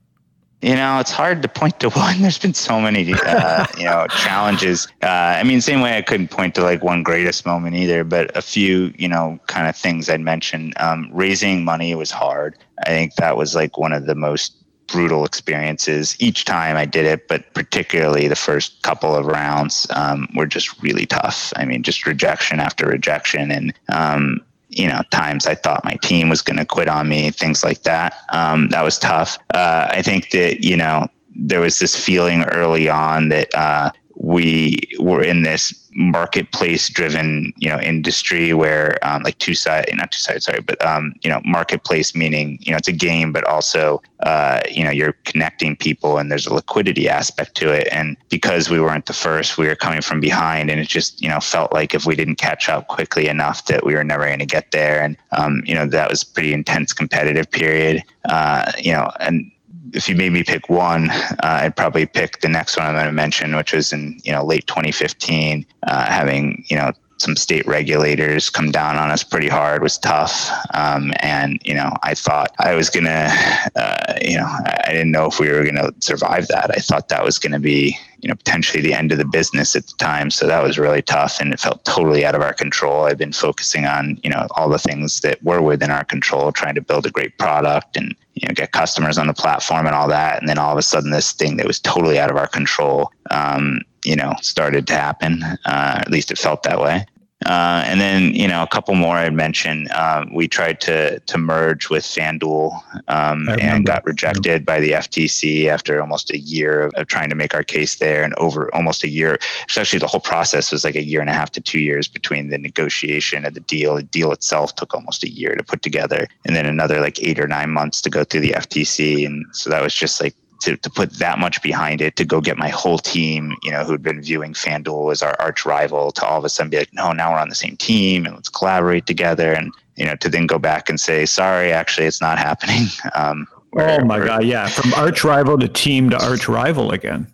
[0.62, 2.22] You know it's hard to point to one.
[2.22, 4.88] There's been so many uh, you know challenges.
[5.02, 8.36] Uh, i mean same way i couldn't point to like one greatest moment either but
[8.38, 10.74] a few you know kind of things i'd mentioned.
[10.78, 12.58] Um, raising money was hard.
[12.86, 14.61] I think that was like one of the most
[14.91, 20.27] brutal experiences each time I did it, but particularly the first couple of rounds um,
[20.36, 21.54] were just really tough.
[21.56, 26.30] I mean, just rejection after rejection, and um, you know, times I thought my team
[26.30, 28.15] was going to quit on me, things like that.
[28.30, 29.38] Um, that was tough.
[29.54, 33.91] Uh, I think that you know there was this feeling early on that uh,
[34.23, 40.12] we were in this marketplace driven you know industry where um, like two side not
[40.12, 43.43] two sides sorry but um, you know marketplace meaning you know it's a game but
[43.45, 47.88] also uh, you know you're connecting people and there's a liquidity aspect to it.
[47.91, 51.29] And because we weren't the first we were coming from behind and it just you
[51.29, 54.39] know felt like if we didn't catch up quickly enough that we were never going
[54.39, 55.01] to get there.
[55.01, 59.51] And um, you know that was pretty intense competitive period uh, you know and
[59.94, 63.06] if you made me pick one, uh, I'd probably pick the next one I'm going
[63.06, 66.91] to mention, which was in you know late 2015, uh, having you know
[67.22, 70.50] some state regulators come down on us pretty hard was tough.
[70.74, 73.32] Um, and, you know, I thought I was going to,
[73.76, 76.72] uh, you know, I didn't know if we were going to survive that.
[76.76, 79.76] I thought that was going to be, you know, potentially the end of the business
[79.76, 80.32] at the time.
[80.32, 83.06] So that was really tough and it felt totally out of our control.
[83.06, 86.76] I've been focusing on, you know, all the things that were within our control, trying
[86.76, 90.08] to build a great product and, you know, get customers on the platform and all
[90.08, 90.39] that.
[90.39, 93.12] And then all of a sudden, this thing that was totally out of our control,
[93.30, 95.44] um, you know, started to happen.
[95.44, 97.06] Uh, at least it felt that way.
[97.45, 99.88] Uh, and then, you know, a couple more I'd mention.
[99.95, 105.67] Um, we tried to to merge with FanDuel um, and got rejected by the FTC
[105.67, 109.04] after almost a year of, of, trying to make our case there, and over almost
[109.04, 109.39] a year.
[109.67, 112.49] Especially the whole process was like a year and a half to two years between
[112.49, 113.95] the negotiation of the deal.
[113.95, 117.39] The deal itself took almost a year to put together, and then another like eight
[117.39, 119.25] or nine months to go through the FTC.
[119.25, 122.41] And so that was just like to, to put that much behind it, to go
[122.41, 126.26] get my whole team, you know, who'd been viewing FanDuel as our arch rival, to
[126.26, 128.50] all of a sudden be like, no, now we're on the same team and let's
[128.50, 129.54] collaborate together.
[129.54, 132.88] And, you know, to then go back and say, sorry, actually, it's not happening.
[133.13, 133.45] Um,
[133.78, 134.45] oh my God.
[134.45, 134.67] Yeah.
[134.67, 137.28] From arch rival to team to arch rival again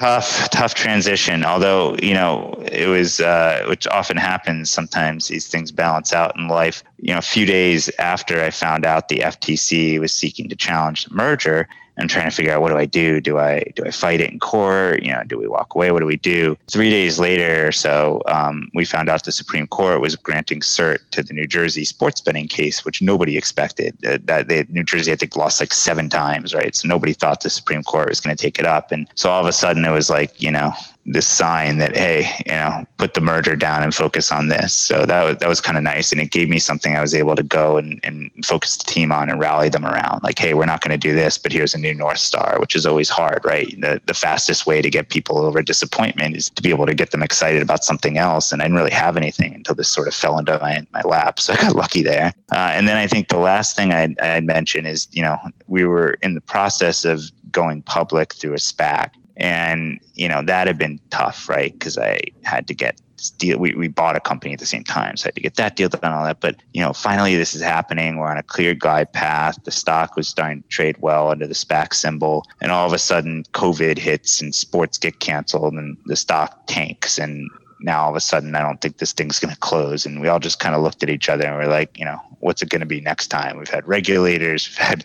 [0.00, 5.70] tough tough transition although you know it was uh, which often happens sometimes these things
[5.70, 10.00] balance out in life you know a few days after i found out the ftc
[10.00, 11.68] was seeking to challenge the merger
[12.00, 13.20] I'm trying to figure out what do I do?
[13.20, 15.02] Do I do I fight it in court?
[15.02, 15.92] You know, do we walk away?
[15.92, 16.56] What do we do?
[16.68, 20.98] Three days later or so, um, we found out the Supreme Court was granting cert
[21.10, 23.96] to the New Jersey sports betting case, which nobody expected.
[24.06, 26.74] Uh, that they, New Jersey, I think, lost like seven times, right?
[26.74, 29.40] So nobody thought the Supreme Court was going to take it up, and so all
[29.40, 30.72] of a sudden it was like, you know,
[31.06, 34.74] this sign that hey you know put the merger down and focus on this.
[34.74, 37.14] So that was that was kind of nice and it gave me something i was
[37.14, 40.22] able to go and, and focus the team on and rally them around.
[40.22, 42.76] Like hey we're not going to do this but here's a new north star which
[42.76, 43.68] is always hard right?
[43.80, 47.10] The, the fastest way to get people over disappointment is to be able to get
[47.10, 50.14] them excited about something else and i didn't really have anything until this sort of
[50.14, 52.32] fell into my, my lap so i got lucky there.
[52.52, 55.84] Uh, and then i think the last thing I'd, I'd mention is you know we
[55.84, 60.78] were in the process of going public through a SPAC and you know that had
[60.78, 61.72] been tough right?
[61.72, 63.00] Because i had to get
[63.36, 65.56] deal we, we bought a company at the same time so i had to get
[65.56, 66.40] that deal done and all that.
[66.40, 68.16] But you know finally this is happening.
[68.16, 69.58] We're on a clear glide path.
[69.64, 72.44] The stock was starting to trade well under the spac symbol.
[72.60, 77.18] And all of a sudden covid hits and sports get canceled and the stock tanks.
[77.18, 77.50] And
[77.80, 80.06] now all of a sudden I don't think this thing's going to close.
[80.06, 82.20] And we all just kind of looked at each other and we're like, you know,
[82.40, 83.58] what's it going to be next time?
[83.58, 85.04] We've had regulators, we've had,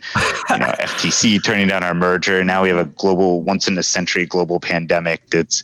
[0.49, 2.43] you know, FTC turning down our merger.
[2.43, 5.63] Now we have a global, once in a century global pandemic that's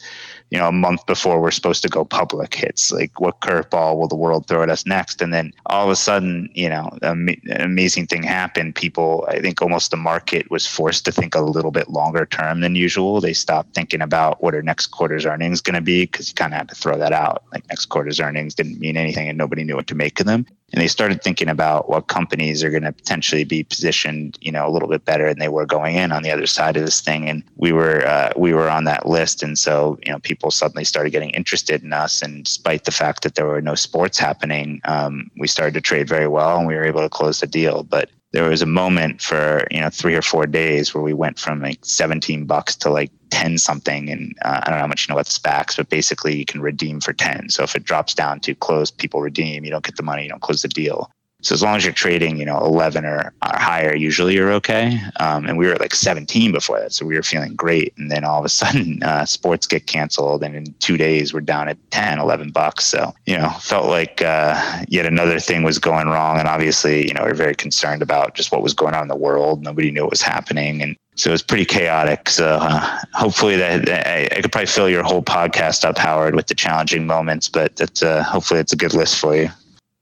[0.51, 2.91] you know, a month before we're supposed to go public hits.
[2.91, 5.21] Like, what curveball will the world throw at us next?
[5.21, 8.75] And then all of a sudden, you know, an amazing thing happened.
[8.75, 12.59] People, I think almost the market was forced to think a little bit longer term
[12.59, 13.21] than usual.
[13.21, 16.53] They stopped thinking about what our next quarter's earnings going to be because you kind
[16.53, 17.43] of had to throw that out.
[17.53, 20.45] Like, next quarter's earnings didn't mean anything and nobody knew what to make of them
[20.71, 24.65] and they started thinking about what companies are going to potentially be positioned, you know,
[24.65, 27.01] a little bit better than they were going in on the other side of this
[27.01, 27.29] thing.
[27.29, 30.85] And we were uh, we were on that list, and so you know, people suddenly
[30.85, 32.21] started getting interested in us.
[32.21, 36.07] And despite the fact that there were no sports happening, um, we started to trade
[36.07, 37.83] very well, and we were able to close the deal.
[37.83, 41.37] But there was a moment for you know three or four days where we went
[41.37, 45.07] from like 17 bucks to like 10 something and uh, i don't know how much
[45.07, 48.13] you know about spacs but basically you can redeem for 10 so if it drops
[48.13, 49.63] down to close people redeem.
[49.63, 51.93] You don't get the money you don't close the deal so as long as you're
[51.93, 54.99] trading, you know, 11 or, or higher, usually you're okay.
[55.19, 57.93] Um, and we were at like 17 before that, so we were feeling great.
[57.97, 61.41] And then all of a sudden, uh, sports get canceled, and in two days we're
[61.41, 62.85] down at 10, 11 bucks.
[62.85, 66.39] So you know, felt like uh, yet another thing was going wrong.
[66.39, 69.07] And obviously, you know, we are very concerned about just what was going on in
[69.07, 69.63] the world.
[69.63, 72.29] Nobody knew what was happening, and so it was pretty chaotic.
[72.29, 76.47] So uh, hopefully that I, I, could probably fill your whole podcast up, Howard, with
[76.47, 77.49] the challenging moments.
[77.49, 79.49] But that uh, hopefully it's a good list for you.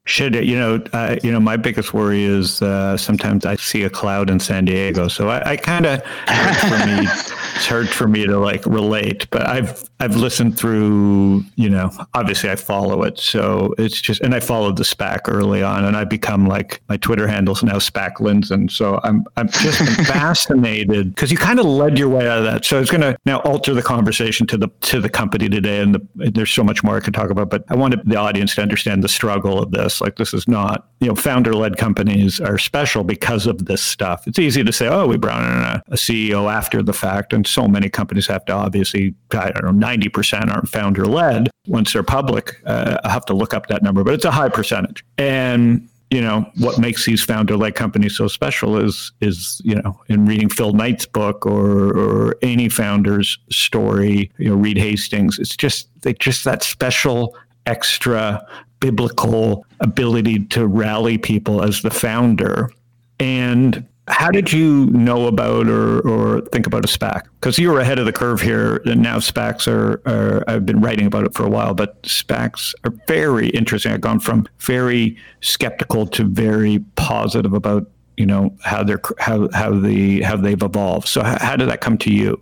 [0.06, 0.84] Should it, you know?
[0.92, 4.66] Uh, you know, my biggest worry is uh, sometimes I see a cloud in San
[4.66, 9.30] Diego, so I, I kind of it's hard for me to like relate.
[9.30, 11.44] But I've I've listened through.
[11.56, 15.62] You know, obviously I follow it, so it's just and I followed the SPAC early
[15.62, 18.72] on, and I become like my Twitter handle's now SPAC Lindzon.
[18.72, 22.66] So I'm I'm just fascinated because you kind of led your way out of that.
[22.66, 25.96] So it's going to now alter the conversation to the to the company today, and
[25.96, 27.50] the, there's so much more I could talk about.
[27.50, 30.88] But I wanted the audience to understand the struggle of this like this is not,
[31.00, 34.28] you know, founder led companies are special because of this stuff.
[34.28, 37.34] It's easy to say, oh, we brought in a, a CEO after the fact.
[37.34, 41.94] And so many companies have to obviously, I don't know, 90% aren't founder led once
[41.94, 42.62] they're public.
[42.66, 45.04] Uh, I have to look up that number, but it's a high percentage.
[45.18, 50.26] And you know what makes these founder-led companies so special is is you know in
[50.26, 55.38] reading Phil Knight's book or or any founder's story, you know Reed Hastings.
[55.38, 57.36] It's just they just that special
[57.68, 58.44] extra
[58.80, 62.72] biblical ability to rally people as the founder.
[63.20, 67.24] And how did you know about or, or think about a SPAC?
[67.40, 70.82] Because you were ahead of the curve here, and now SPACs are, are, I've been
[70.82, 73.92] writing about it for a while, but SPACs are very interesting.
[73.92, 79.72] I've gone from very skeptical to very positive about you know how they're how how
[79.72, 81.08] the how they've evolved.
[81.08, 82.42] So how, how did that come to you?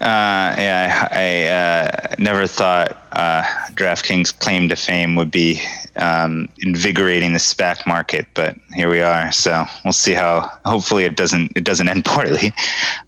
[0.00, 3.42] Uh, yeah, I, I uh, never thought uh,
[3.74, 5.60] DraftKings' claim to fame would be
[5.96, 9.30] um, invigorating the SPAC market, but here we are.
[9.30, 10.50] So we'll see how.
[10.64, 12.54] Hopefully, it doesn't it doesn't end poorly.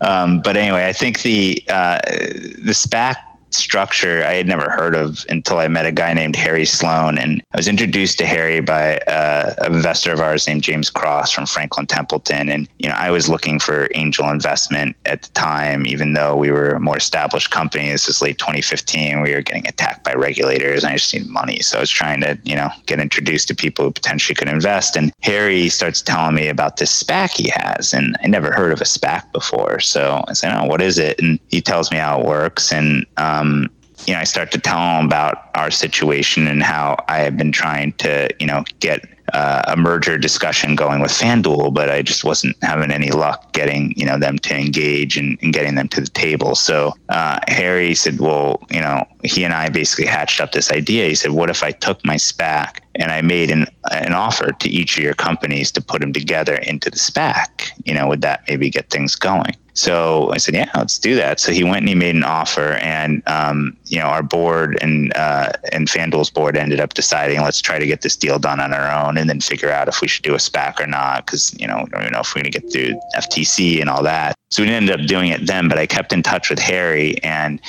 [0.01, 3.15] Um, but anyway, I think the uh, the SPAC
[3.55, 7.17] structure I had never heard of until I met a guy named Harry Sloan.
[7.17, 11.31] And I was introduced to Harry by uh, an investor of ours named James Cross
[11.31, 12.49] from Franklin Templeton.
[12.49, 16.51] And, you know, I was looking for angel investment at the time, even though we
[16.51, 17.89] were a more established company.
[17.89, 19.21] This was late 2015.
[19.21, 21.59] We were getting attacked by regulators and I just needed money.
[21.61, 24.95] So I was trying to, you know, get introduced to people who potentially could invest.
[24.95, 27.93] And Harry starts telling me about this SPAC he has.
[27.93, 29.79] And I never heard of a SPAC before.
[29.79, 31.19] So I said, oh, what is it?
[31.21, 32.71] And he tells me how it works.
[32.71, 33.69] And, um, um,
[34.07, 37.51] you know, I start to tell them about our situation and how I have been
[37.51, 42.25] trying to, you know, get uh, a merger discussion going with FanDuel, but I just
[42.25, 46.01] wasn't having any luck getting, you know, them to engage and, and getting them to
[46.01, 46.55] the table.
[46.55, 51.07] So uh, Harry said, well, you know, he and I basically hatched up this idea.
[51.07, 54.69] He said, what if I took my SPAC and I made an, an offer to
[54.69, 57.71] each of your companies to put them together into the SPAC?
[57.85, 59.55] You know, would that maybe get things going?
[59.73, 61.39] So I said, yeah, let's do that.
[61.39, 65.15] So he went and he made an offer, and um, you know, our board and
[65.15, 68.73] uh, and FanDuel's board ended up deciding let's try to get this deal done on
[68.73, 71.59] our own, and then figure out if we should do a SPAC or not, because
[71.59, 74.03] you know we don't even know if we're going to get through FTC and all
[74.03, 74.35] that.
[74.51, 77.59] So we ended up doing it then, but I kept in touch with Harry and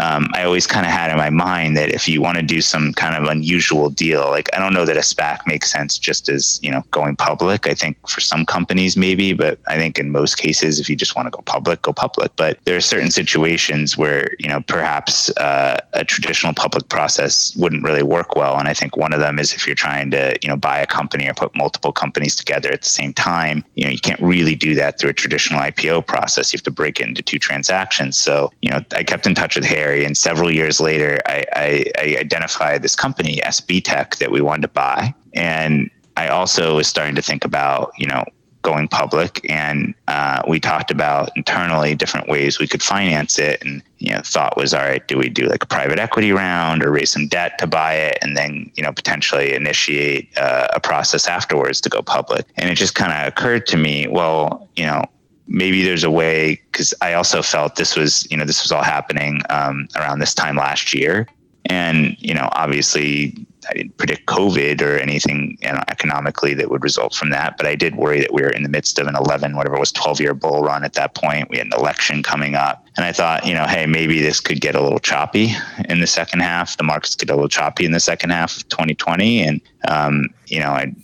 [0.00, 2.60] um, I always kind of had in my mind that if you want to do
[2.60, 6.28] some kind of unusual deal, like I don't know that a SPAC makes sense just
[6.28, 7.66] as you know going public.
[7.66, 11.16] I think for some companies maybe, but I think in most cases, if you just
[11.16, 12.32] want to go public, go public.
[12.36, 17.84] But there are certain situations where you know perhaps uh, a traditional public process wouldn't
[17.84, 20.48] really work well, and I think one of them is if you're trying to you
[20.48, 23.64] know buy a company or put multiple companies together at the same time.
[23.74, 26.52] You know you can't really do that through a traditional IPO process.
[26.52, 28.16] You have to break it into two transactions.
[28.16, 31.84] So you know I kept in touch with Harry and several years later, I, I,
[31.98, 35.14] I identified this company, SBTech, that we wanted to buy.
[35.34, 38.24] And I also was starting to think about, you know,
[38.64, 43.82] going public and uh, we talked about internally different ways we could finance it and
[43.98, 46.90] you know thought was all right do we do like a private equity round or
[46.90, 51.28] raise some debt to buy it and then you know potentially initiate uh, a process
[51.28, 55.04] afterwards to go public and it just kind of occurred to me well you know
[55.46, 58.82] maybe there's a way because I also felt this was you know this was all
[58.82, 61.26] happening um, around this time last year,
[61.66, 63.34] and you know obviously
[63.68, 67.66] I didn't predict COVID or anything you know, economically that would result from that, but
[67.66, 69.92] I did worry that we were in the midst of an 11 whatever it was
[69.92, 71.48] 12 year bull run at that point.
[71.50, 74.60] We had an election coming up, and I thought you know hey maybe this could
[74.60, 75.54] get a little choppy
[75.88, 76.76] in the second half.
[76.76, 80.60] The markets get a little choppy in the second half of 2020, and um, you
[80.60, 80.94] know I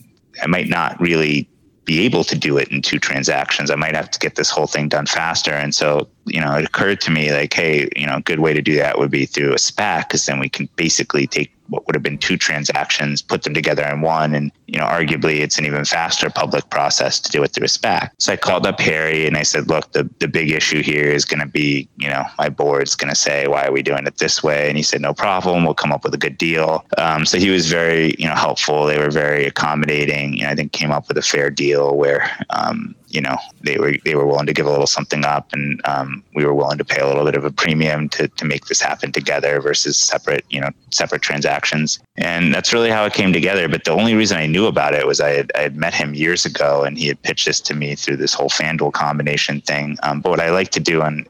[0.43, 1.50] I might not really
[1.91, 3.69] be able to do it in two transactions.
[3.69, 5.51] I might have to get this whole thing done faster.
[5.51, 8.55] And so, you know, it occurred to me like, hey, you know, a good way
[8.55, 11.87] to do that would be through a SPAC because then we can basically take what
[11.87, 14.35] would have been two transactions, put them together in one.
[14.35, 17.69] And, you know, arguably it's an even faster public process to do it through a
[17.69, 18.11] SPAC.
[18.19, 21.25] So I called up Harry and I said, look, the, the big issue here is
[21.25, 24.19] going to be, you know, my board's going to say, why are we doing it
[24.19, 24.69] this way?
[24.69, 25.65] And he said, no problem.
[25.65, 26.85] We'll come up with a good deal.
[26.99, 28.87] Um, so he was very, you know, helpful.
[28.87, 30.35] They were very accommodating.
[30.35, 33.79] You know, I think came up with a fair deal where, um, you know they
[33.79, 36.79] were they were willing to give a little something up, and um, we were willing
[36.79, 39.99] to pay a little bit of a premium to to make this happen together versus
[39.99, 41.99] separate you know separate transactions.
[42.23, 43.67] And that's really how it came together.
[43.67, 46.13] But the only reason I knew about it was I had, I had met him
[46.15, 49.97] years ago, and he had pitched this to me through this whole FanDuel combination thing.
[50.03, 51.27] Um, but what I like to do, and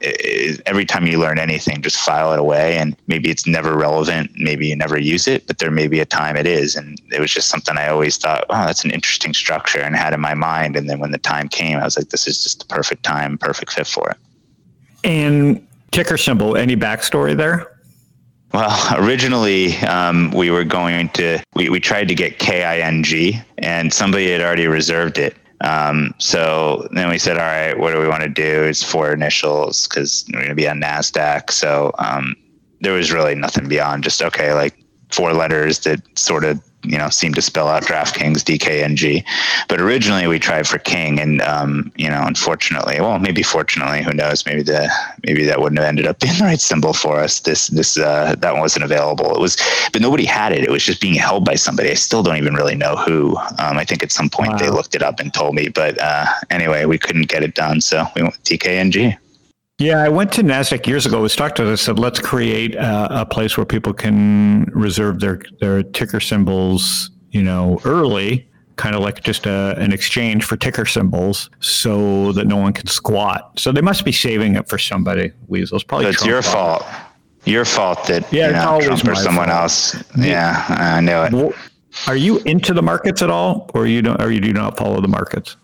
[0.65, 2.77] every time you learn anything, just file it away.
[2.77, 6.05] And maybe it's never relevant, maybe you never use it, but there may be a
[6.05, 6.75] time it is.
[6.75, 10.13] And it was just something I always thought, oh, that's an interesting structure, and had
[10.13, 10.75] in my mind.
[10.75, 13.37] And then when the time came I was like, this is just the perfect time,
[13.37, 14.17] perfect fit for it.
[15.05, 17.71] And ticker symbol, any backstory there?
[18.53, 24.31] Well, originally um, we were going to, we, we tried to get KING and somebody
[24.31, 25.35] had already reserved it.
[25.61, 28.63] Um, so then we said, all right, what do we want to do?
[28.63, 31.51] It's four initials because we're going to be on NASDAQ.
[31.51, 32.35] So um,
[32.81, 34.75] there was really nothing beyond just, okay, like
[35.11, 39.23] four letters that sort of you know seemed to spell out DraftKings DKNG.
[39.67, 44.13] But originally we tried for King, and um, you know, unfortunately, well, maybe fortunately, who
[44.13, 44.45] knows?
[44.45, 44.89] Maybe the
[45.25, 47.41] maybe that wouldn't have ended up being the right symbol for us.
[47.41, 49.35] This this uh, that wasn't available.
[49.35, 49.57] It was,
[49.91, 50.63] but nobody had it.
[50.63, 51.89] It was just being held by somebody.
[51.89, 53.37] I still don't even really know who.
[53.59, 54.57] Um, I think at some point wow.
[54.57, 57.81] they looked it up and told me, but uh, anyway, we couldn't get it done,
[57.81, 59.17] so we went with DKNG.
[59.81, 61.21] Yeah, I went to NASDAQ years ago.
[61.21, 65.41] Was talked to us, said, let's create a, a, place where people can reserve their,
[65.59, 70.85] their ticker symbols, you know, early kind of like just a, an exchange for ticker
[70.85, 73.59] symbols so that no one can squat.
[73.59, 75.83] So they must be saving it for somebody, Weasels.
[75.83, 76.83] Probably it's your fault.
[77.45, 79.61] Your fault that Yeah, you know, Trump or someone fault.
[79.61, 80.03] else.
[80.15, 81.33] Yeah, I knew it.
[81.33, 81.33] it.
[81.33, 81.53] Well,
[82.07, 84.21] Are you into the markets at all, or you don't?
[84.21, 85.57] Or you do not follow the markets?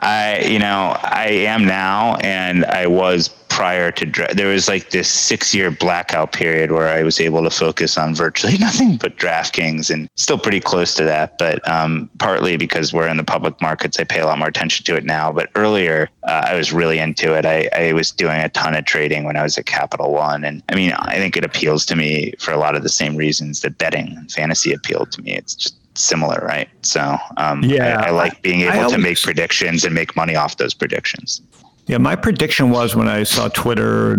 [0.00, 4.04] I, you know, I am now, and I was prior to.
[4.04, 8.14] dra- There was like this six-year blackout period where I was able to focus on
[8.14, 11.38] virtually nothing but DraftKings, and still pretty close to that.
[11.38, 14.84] But um, partly because we're in the public markets, I pay a lot more attention
[14.84, 15.32] to it now.
[15.32, 17.46] But earlier, uh, I was really into it.
[17.46, 20.62] I, I was doing a ton of trading when I was at Capital One, and
[20.68, 23.62] I mean, I think it appeals to me for a lot of the same reasons
[23.62, 25.32] that betting and fantasy appealed to me.
[25.32, 26.68] It's just similar, right?
[26.82, 30.14] So, um, Yeah, I, I like being I able to always- make predictions and make
[30.16, 31.42] money off those predictions.
[31.86, 34.16] Yeah, my prediction was when I saw Twitter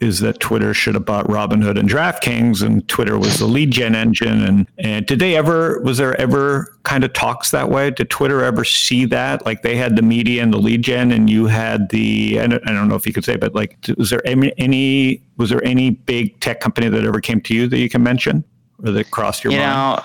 [0.00, 3.94] is that Twitter should have bought Robinhood and DraftKings, and Twitter was the lead gen
[3.94, 4.42] engine.
[4.42, 5.80] And and did they ever?
[5.80, 7.90] Was there ever kind of talks that way?
[7.90, 9.46] Did Twitter ever see that?
[9.46, 12.38] Like they had the media and the lead gen, and you had the.
[12.40, 15.22] I don't, I don't know if you could say, but like, was there any, any?
[15.38, 18.44] Was there any big tech company that ever came to you that you can mention
[18.84, 19.70] or that crossed your you mind?
[19.98, 20.04] know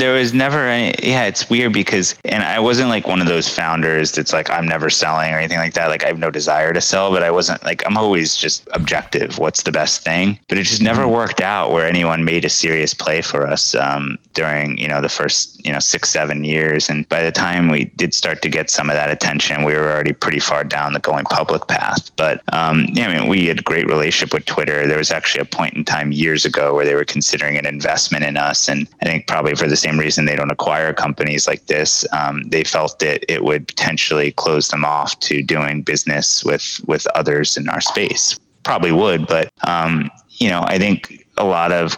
[0.00, 3.48] there was never any yeah it's weird because and i wasn't like one of those
[3.48, 5.88] founders that's like i'm never selling or anything like that.
[5.88, 9.38] Like i have no desire to sell but i wasn't like i'm always just objective.
[9.38, 10.38] What's the best thing?
[10.48, 11.12] But it just never Mm-hmm.
[11.12, 15.08] worked out where anyone made a serious play for us um, during you know the
[15.08, 16.88] first you know six seven years.
[16.90, 19.90] And by the time we did start to get some of that attention we were
[19.92, 22.10] already pretty far down the going public path.
[22.16, 24.86] But um, yeah i mean we had a great relationship with twitter.
[24.86, 28.24] There was actually a point in time years ago where they were considering an investment
[28.24, 28.68] in us.
[28.68, 32.42] And i think probably for the same reason they don't acquire companies like this um,
[32.48, 37.56] they felt that it would potentially close them off to doing business with with others
[37.56, 41.96] in our space probably would but um, you know i think a lot of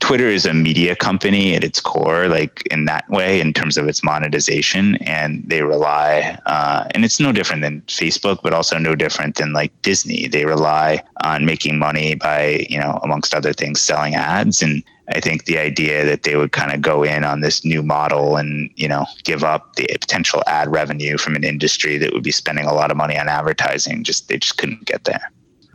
[0.00, 3.86] Twitter is a media company at its core, like in that way, in terms of
[3.86, 8.94] its monetization, and they rely, uh, and it's no different than Facebook, but also no
[8.94, 10.26] different than like Disney.
[10.26, 14.62] They rely on making money by, you know, amongst other things, selling ads.
[14.62, 14.82] And
[15.12, 18.36] I think the idea that they would kind of go in on this new model
[18.36, 22.30] and, you know, give up the potential ad revenue from an industry that would be
[22.30, 25.32] spending a lot of money on advertising, just they just couldn't get there.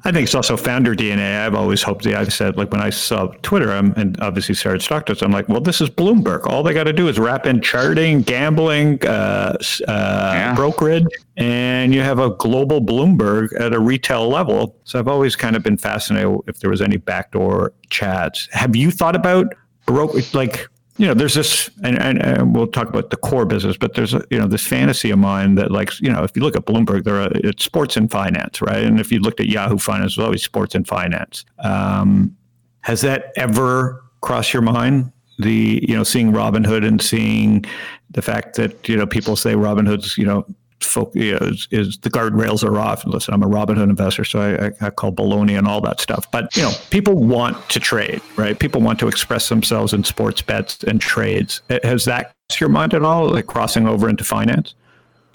[0.08, 1.44] I think it's also founder DNA.
[1.44, 5.24] I've always hoped I've said, like when I saw Twitter um, and obviously started StockTwits,
[5.24, 6.46] I'm like, well, this is Bloomberg.
[6.46, 10.54] All they got to do is wrap in charting, gambling, uh, uh, Yeah.
[10.54, 14.76] brokerage, and you have a global Bloomberg at a retail level.
[14.84, 18.48] So I've always kind of been fascinated if there was any backdoor chats.
[18.52, 19.56] Have you thought about
[19.88, 20.68] broke like?
[20.98, 24.14] You know, there's this, and, and, and we'll talk about the core business, but there's
[24.14, 26.66] a, you know this fantasy of mine that like you know if you look at
[26.66, 28.84] Bloomberg, there are it's sports and finance, right?
[28.84, 31.44] And if you looked at Yahoo Finance, it's always sports and finance.
[31.60, 32.36] Um,
[32.82, 35.12] has that ever crossed your mind?
[35.40, 37.66] The you know seeing Robinhood and seeing
[38.12, 40.46] the fact that you know people say Robinhood's you know
[40.82, 43.06] folk, you know, is, is the guardrails are off.
[43.06, 46.30] Listen, I'm a Robinhood investor, so I, I, I call baloney and all that stuff.
[46.32, 48.58] But you know, people want to trade, right?
[48.58, 51.62] People want to express themselves in sports bets and trades.
[51.84, 54.76] Has that crossed your mind at all, like crossing over into finance?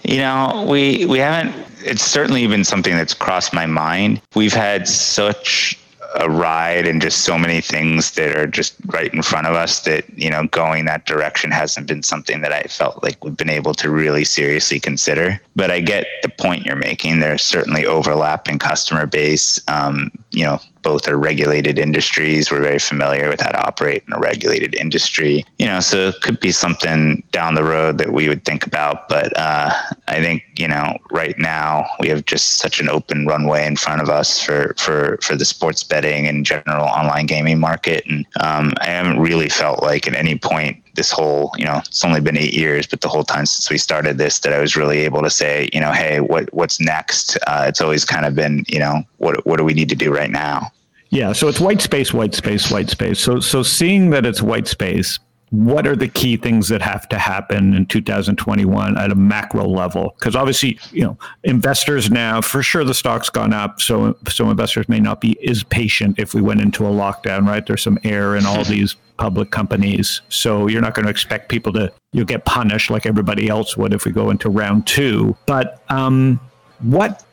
[0.03, 1.55] You know, we we haven't.
[1.83, 4.21] It's certainly been something that's crossed my mind.
[4.35, 5.77] We've had such
[6.15, 9.81] a ride and just so many things that are just right in front of us
[9.81, 13.49] that you know going that direction hasn't been something that I felt like we've been
[13.49, 15.39] able to really seriously consider.
[15.55, 17.19] But I get the point you're making.
[17.19, 19.59] There's certainly overlap in customer base.
[19.67, 22.49] Um, you know, both are regulated industries.
[22.49, 25.45] We're very familiar with how to operate in a regulated industry.
[25.59, 29.07] You know, so it could be something down the road that we would think about.
[29.09, 29.71] But uh,
[30.07, 34.01] I think you know, right now we have just such an open runway in front
[34.01, 38.73] of us for for for the sports betting and general online gaming market, and um,
[38.81, 42.37] I haven't really felt like at any point this whole you know it's only been
[42.37, 45.21] eight years but the whole time since we started this that i was really able
[45.21, 48.79] to say you know hey what what's next uh, it's always kind of been you
[48.79, 50.71] know what what do we need to do right now
[51.13, 53.19] Yeah, so it's white space, white space, white space.
[53.19, 55.19] So so seeing that it's white space,
[55.51, 60.15] what are the key things that have to happen in 2021 at a macro level?
[60.17, 63.81] Because obviously, you know, investors now, for sure, the stock's gone up.
[63.81, 67.65] So so investors may not be as patient if we went into a lockdown, right?
[67.65, 70.21] There's some air in all these public companies.
[70.29, 73.93] So you're not going to expect people to you'll get punished like everybody else would
[73.93, 75.35] if we go into round two.
[75.47, 76.39] But um,
[76.79, 77.25] what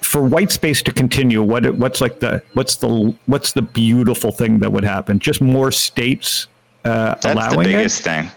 [0.00, 4.60] for white space to continue, what what's like the what's the what's the beautiful thing
[4.60, 5.18] that would happen?
[5.18, 6.46] Just more states
[6.86, 8.04] uh, That's the biggest it.
[8.04, 8.30] thing.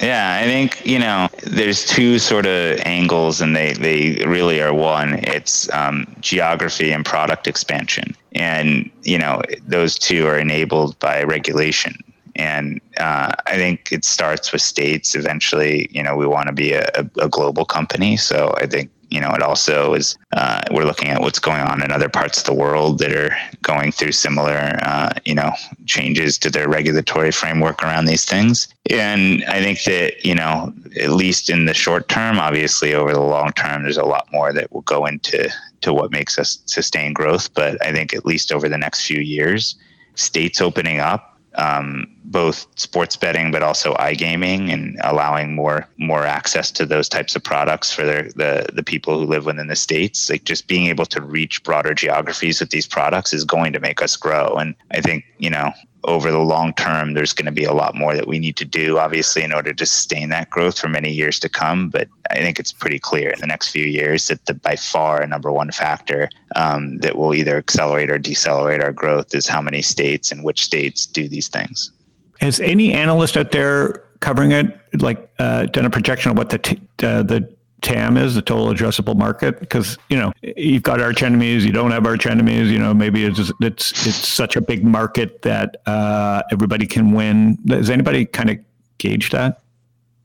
[0.00, 4.74] Yeah, I think you know there's two sort of angles, and they they really are
[4.74, 5.14] one.
[5.22, 11.96] It's um, geography and product expansion, and you know those two are enabled by regulation.
[12.36, 15.14] And uh, I think it starts with states.
[15.14, 16.90] Eventually, you know, we want to be a,
[17.20, 18.16] a, global company.
[18.16, 21.82] So I think you know, it also is, uh, we're looking at what's going on
[21.82, 25.52] in other parts of the world that are going through similar, uh, you know,
[25.86, 28.68] changes to their regulatory framework around these things.
[28.90, 33.20] And I think that, you know, at least in the short term, obviously over the
[33.20, 35.48] long term, there's a lot more that will go into
[35.82, 37.52] to what makes us sustain growth.
[37.54, 39.76] But I think at least over the next few years,
[40.16, 46.70] states opening up um, both sports betting but also iGaming and allowing more more access
[46.72, 50.28] to those types of products for their, the the people who live within the states.
[50.30, 54.02] Like just being able to reach broader geographies with these products is going to make
[54.02, 54.54] us grow.
[54.56, 55.72] And I think you know
[56.04, 58.64] over the long term, there's going to be a lot more that we need to
[58.64, 61.88] do, obviously, in order to sustain that growth for many years to come.
[61.88, 65.26] But I think it's pretty clear in the next few years that the by far
[65.26, 69.82] number one factor um, that will either accelerate or decelerate our growth is how many
[69.82, 71.92] states and which states do these things.
[72.40, 74.66] Has any analyst out there covering it
[75.00, 77.53] like uh, done a projection of what the t- uh, the
[77.84, 79.60] TAM is, the total addressable market?
[79.60, 82.70] Because you know you've got arch enemies, you don't have arch enemies.
[82.70, 87.12] You know maybe it's just, it's it's such a big market that uh, everybody can
[87.12, 87.58] win.
[87.64, 88.58] Does anybody kind of
[88.98, 89.60] gauge that?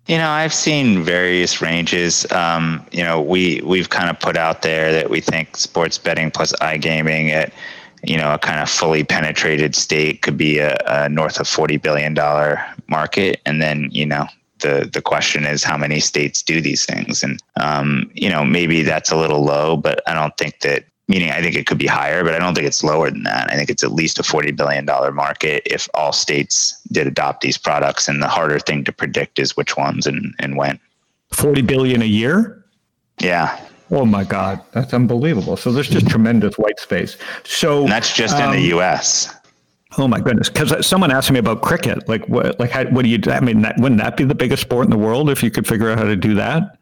[0.07, 2.29] You know, I've seen various ranges.
[2.31, 6.31] Um, you know, we we've kind of put out there that we think sports betting
[6.31, 7.53] plus iGaming at
[8.03, 11.77] you know a kind of fully penetrated state could be a, a north of forty
[11.77, 14.25] billion dollar market, and then you know
[14.59, 18.81] the the question is how many states do these things, and um, you know maybe
[18.81, 20.85] that's a little low, but I don't think that.
[21.07, 23.51] Meaning, I think it could be higher, but I don't think it's lower than that.
[23.51, 27.41] I think it's at least a forty billion dollar market if all states did adopt
[27.41, 28.07] these products.
[28.07, 30.79] And the harder thing to predict is which ones and and when.
[31.31, 32.63] Forty billion a year.
[33.17, 33.59] Yeah.
[33.91, 35.57] Oh my God, that's unbelievable.
[35.57, 37.17] So there's just tremendous white space.
[37.43, 39.35] So and that's just um, in the um, U.S.
[39.97, 40.49] Oh my goodness!
[40.49, 42.07] Because uh, someone asked me about cricket.
[42.07, 42.59] Like, what?
[42.59, 43.19] Like, how, what do you?
[43.27, 45.67] I mean, that, wouldn't that be the biggest sport in the world if you could
[45.67, 46.78] figure out how to do that?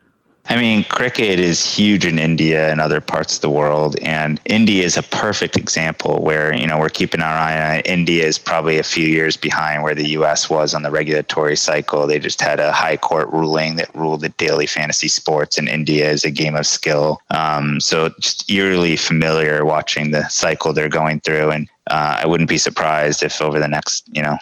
[0.49, 3.97] I mean, cricket is huge in India and other parts of the world.
[4.01, 7.87] And India is a perfect example where, you know, we're keeping our eye on it.
[7.87, 12.07] India is probably a few years behind where the US was on the regulatory cycle.
[12.07, 16.09] They just had a high court ruling that ruled that daily fantasy sports in India
[16.09, 17.19] is a game of skill.
[17.29, 21.51] Um, so just eerily familiar watching the cycle they're going through.
[21.51, 24.37] And uh, I wouldn't be surprised if over the next, you know,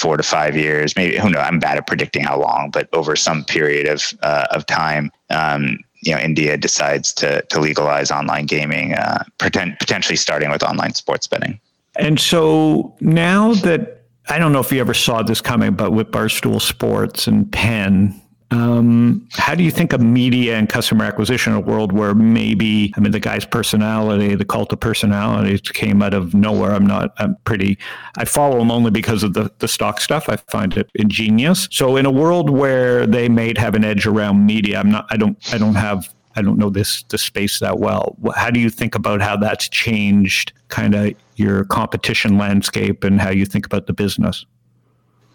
[0.00, 1.42] four to five years, maybe who knows?
[1.44, 5.78] I'm bad at predicting how long, but over some period of uh, of time, um,
[6.02, 10.94] you know, India decides to to legalize online gaming, uh, pretend, potentially starting with online
[10.94, 11.60] sports betting.
[11.96, 16.10] And so now that I don't know if you ever saw this coming, but with
[16.10, 18.20] Barstool Sports and Penn,
[18.52, 22.92] um, how do you think of media and customer acquisition in a world where maybe,
[22.96, 26.72] I mean, the guy's personality, the cult of personality came out of nowhere.
[26.72, 27.78] I'm not, I'm pretty,
[28.18, 30.28] I follow him only because of the, the stock stuff.
[30.28, 31.68] I find it ingenious.
[31.70, 35.16] So in a world where they may have an edge around media, I'm not, I
[35.16, 38.16] don't, I don't have, I don't know this, the space that well.
[38.34, 43.30] How do you think about how that's changed kind of your competition landscape and how
[43.30, 44.44] you think about the business?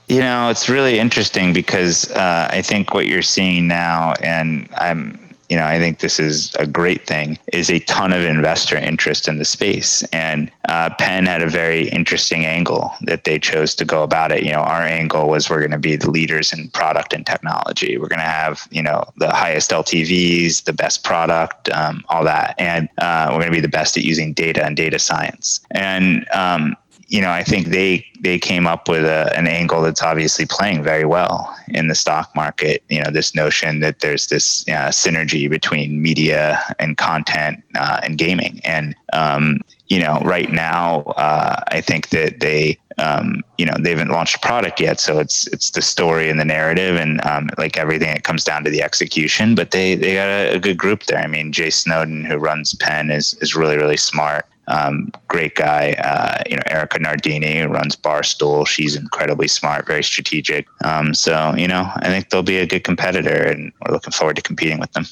[0.08, 5.20] You know, it's really interesting because uh, I think what you're seeing now, and I'm,
[5.50, 9.28] you know, I think this is a great thing, is a ton of investor interest
[9.28, 10.04] in the space.
[10.14, 14.44] And uh, Penn had a very interesting angle that they chose to go about it.
[14.44, 17.98] You know, our angle was we're going to be the leaders in product and technology.
[17.98, 22.54] We're going to have, you know, the highest LTVs, the best product, um, all that.
[22.60, 25.62] And uh, we're going to be the best at using data and data science.
[25.72, 26.76] And, um,
[27.08, 30.84] you know, I think they they came up with a, an angle that's obviously playing
[30.84, 32.84] very well in the stock market.
[32.90, 38.18] You know, this notion that there's this uh, synergy between media and content uh, and
[38.18, 43.76] gaming, and um, you know, right now, uh, I think that they, um, you know,
[43.80, 47.24] they haven't launched a product yet, so it's it's the story and the narrative, and
[47.24, 49.54] um, like everything, it comes down to the execution.
[49.54, 51.20] But they they got a, a good group there.
[51.20, 55.94] I mean, Jay Snowden, who runs Penn, is is really really smart um, great guy.
[55.94, 58.68] Uh, you know, Erika Nardini runs Barstool.
[58.68, 60.68] She's incredibly smart, very strategic.
[60.84, 64.36] Um, so, you know, I think they'll be a good competitor, and we're looking forward
[64.38, 65.06] to competing with them.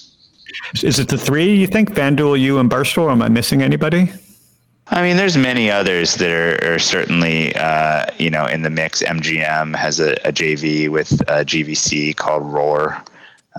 [0.84, 1.92] Is it the three you think?
[1.92, 3.12] FanDuel, you, and Barstool?
[3.12, 4.12] Am I missing anybody?
[4.88, 9.02] I mean, there's many others that are, are certainly, uh, you know, in the mix.
[9.02, 13.02] MGM has a, a JV with uh, GVC called Roar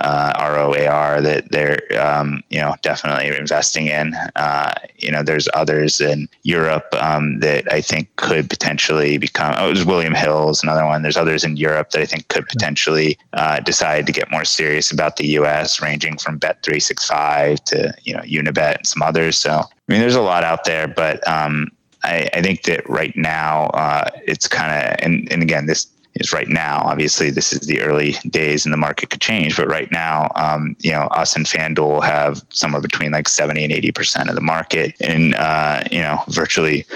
[0.01, 4.15] uh, ROAR that they're um, you know definitely investing in.
[4.37, 9.55] Uh, you know, there's others in Europe um, that I think could potentially become.
[9.57, 11.03] Oh, was William Hill's another one.
[11.03, 14.91] There's others in Europe that I think could potentially uh, decide to get more serious
[14.91, 19.39] about the U.S., ranging from Bet365 to you know Unibet and some others.
[19.39, 21.71] So I mean, there's a lot out there, but um,
[22.03, 25.87] I, I, think that right now uh, it's kind of and, and again this
[26.17, 26.81] is right now.
[26.85, 30.77] Obviously, this is the early days and the market could change, but right now, um,
[30.81, 34.95] you know, us and FanDuel have somewhere between like 70 and 80% of the market.
[35.01, 36.87] And, uh, you know, virtually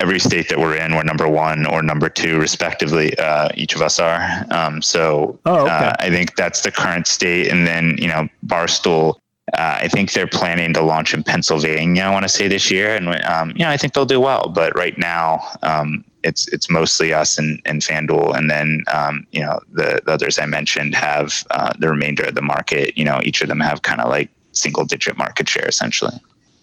[0.00, 3.18] every state that we're in, we're number one or number two, respectively.
[3.18, 4.44] Uh, each of us are.
[4.50, 5.70] Um, so oh, okay.
[5.70, 7.48] uh, I think that's the current state.
[7.50, 9.16] And then, you know, Barstool,
[9.54, 12.94] uh, I think they're planning to launch in Pennsylvania, I want to say this year.
[12.94, 14.48] And, um, you know, I think they'll do well.
[14.54, 19.40] But right now, um, it's it's mostly us and, and FanDuel, and then um, you
[19.40, 22.96] know the, the, others I mentioned have uh, the remainder of the market.
[22.96, 26.14] You know, each of them have kind of like single digit market share essentially.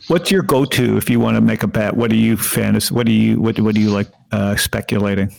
[0.07, 1.95] What's your go-to if you want to make a bet?
[1.95, 2.93] What do you fantasy?
[2.93, 5.33] What do you what what do you like uh, speculating?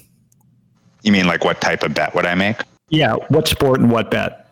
[1.02, 2.62] You mean like what type of bet would I make?
[2.88, 4.46] Yeah, what sport and what bet?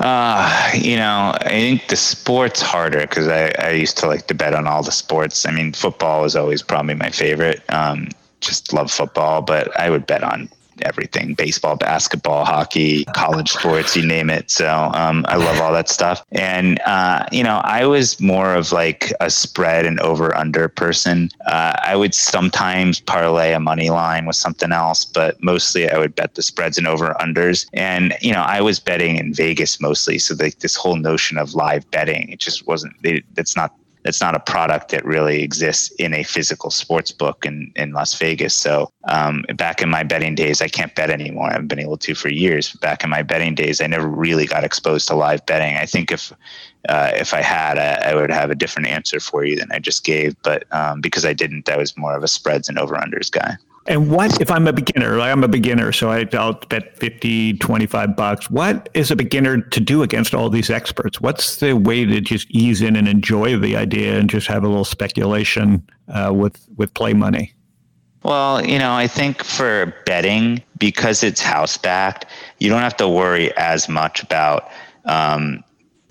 [0.00, 4.34] Uh, you know, I think the sport's harder because I, I used to like to
[4.34, 5.46] bet on all the sports.
[5.46, 7.62] I mean, football was always probably my favorite.
[7.68, 8.08] Um,
[8.44, 10.48] just love football, but I would bet on
[10.82, 14.50] everything baseball, basketball, hockey, college sports, you name it.
[14.50, 16.24] So um, I love all that stuff.
[16.32, 21.30] And, uh, you know, I was more of like a spread and over under person.
[21.46, 26.14] Uh, I would sometimes parlay a money line with something else, but mostly I would
[26.14, 27.66] bet the spreads and over unders.
[27.72, 30.18] And, you know, I was betting in Vegas mostly.
[30.18, 33.74] So like this whole notion of live betting, it just wasn't, it, it's not
[34.04, 38.14] it's not a product that really exists in a physical sports book in, in Las
[38.14, 38.54] Vegas.
[38.54, 41.48] So um, back in my betting days, I can't bet anymore.
[41.48, 42.72] I haven't been able to for years.
[42.74, 45.76] Back in my betting days, I never really got exposed to live betting.
[45.76, 46.32] I think if
[46.88, 49.78] uh, if I had, I, I, would have a different answer for you than I
[49.78, 50.36] just gave.
[50.42, 53.56] But um, because I didn't, I was more of a spreads and over unders guy.
[53.86, 55.18] And what if I'm a beginner?
[55.18, 58.50] Like I'm a beginner, so I, will bet 50, 25 bucks.
[58.50, 61.20] What is a beginner to do against all these experts?
[61.20, 64.68] What's the way to just ease in and enjoy the idea and just have a
[64.68, 67.52] little speculation uh, with with play money?
[68.22, 72.24] Well, you know, I think for betting, because it's house backed,
[72.58, 74.70] you don't have to worry as much about
[75.04, 75.62] um,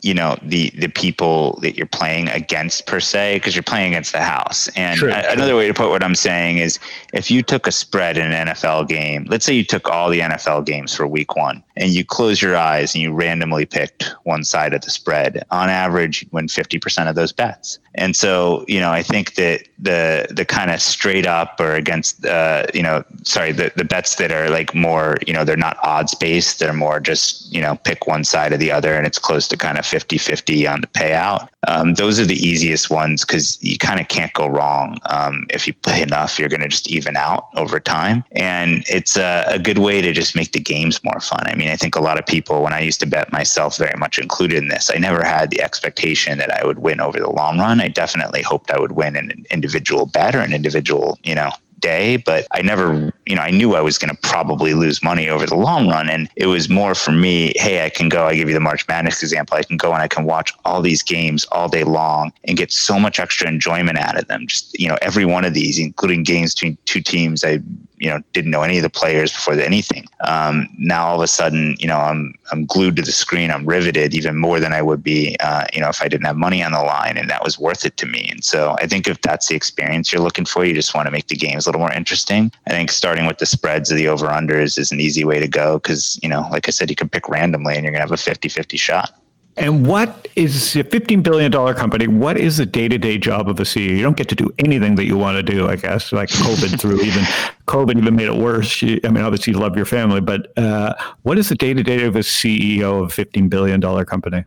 [0.04, 4.12] you know the the people that you're playing against per se because you're playing against
[4.12, 4.68] the house.
[4.76, 6.78] And true, a, another way to put what i'm saying is
[7.14, 10.20] if you took a spread in an nfl game let's say you took all the
[10.20, 14.44] nfl games for week one and you close your eyes and you randomly picked one
[14.44, 17.80] side of the spread on average you win 50% of those bets.
[17.96, 22.26] And so you know i think that the the kind of straight up or against
[22.26, 25.78] uh, you know sorry the, the bets that are like more you know they're not
[25.84, 29.20] odds based they're more just you know pick one side or the other and it's
[29.20, 31.48] close to kind of 50 50 on the payout.
[31.68, 34.98] Um, those are the easiest ones because you kind of can't go wrong.
[35.06, 38.24] Um, if you play enough, you're going to just even out over time.
[38.32, 41.44] And it's a, a, good way to just make the games more fun.
[41.46, 43.96] I mean, I think a lot of people, when I used to bet myself, very
[44.00, 47.30] much included in this, I never had the expectation that I would win over the
[47.30, 47.80] long run.
[47.80, 51.52] I definitely hoped I would win an individual bet or an individual, you know,
[51.84, 55.30] day, but I never, you know, I knew I was going to probably lose money
[55.30, 56.10] over the long run.
[56.10, 58.88] And it was more for me, hey, I can go, I give you the March
[58.88, 62.32] Madness example, I can go and I can watch all these games all day long
[62.46, 64.48] and get so much extra enjoyment out of them.
[64.48, 67.60] Just, you know, every one of these, including games between two teams I
[68.04, 70.06] you know didn't know any of the players before anything.
[70.28, 73.50] Um, now all of a sudden, you know, I'm I'm glued to the screen.
[73.50, 76.36] I'm riveted even more than I would be, uh, you know, if I didn't have
[76.36, 78.28] money on the line, and that was worth it to me.
[78.30, 81.12] And so I think if that's the experience you're looking for, you just want to
[81.12, 82.52] make the games a little more interesting.
[82.68, 85.48] I think starting with the spreads of the over unders is an easy way to
[85.48, 88.12] go because you know, like I said, you can pick randomly and you're gonna have
[88.12, 89.18] a 50-50 shot.
[89.56, 92.08] And what is a $15 billion company?
[92.08, 93.98] What is the day to day job of a CEO?
[93.98, 96.12] You don't get to do anything that you want to do, I guess.
[96.12, 97.24] Like COVID through even
[97.68, 98.84] COVID even made it worse.
[98.84, 102.04] I mean, obviously, you love your family, but uh, what is the day to day
[102.04, 104.44] of a CEO of a $15 billion company?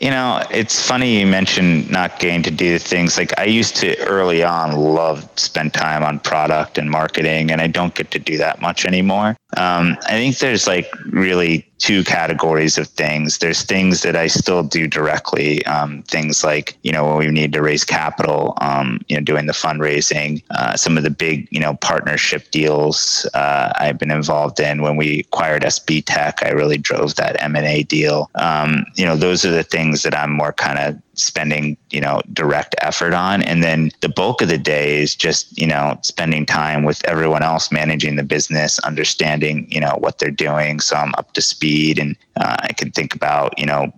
[0.00, 3.98] You know, it's funny you mentioned not getting to do things like I used to
[4.00, 8.36] early on love spend time on product and marketing, and I don't get to do
[8.38, 9.36] that much anymore.
[9.56, 13.38] Um, I think there's like really two categories of things.
[13.38, 17.52] There's things that I still do directly, um, things like you know when we need
[17.52, 21.60] to raise capital, um, you know, doing the fundraising, uh, some of the big you
[21.60, 24.82] know partnership deals uh, I've been involved in.
[24.82, 28.30] When we acquired SBTech, I really drove that M and A deal.
[28.34, 32.20] Um, you know, those are the things that I'm more kind of spending you know
[32.32, 33.42] direct effort on.
[33.42, 37.42] And then the bulk of the day is just you know spending time with everyone
[37.42, 40.80] else managing the business understanding you know what they're doing.
[40.80, 43.92] So i'm up to speed and uh, i can think about you know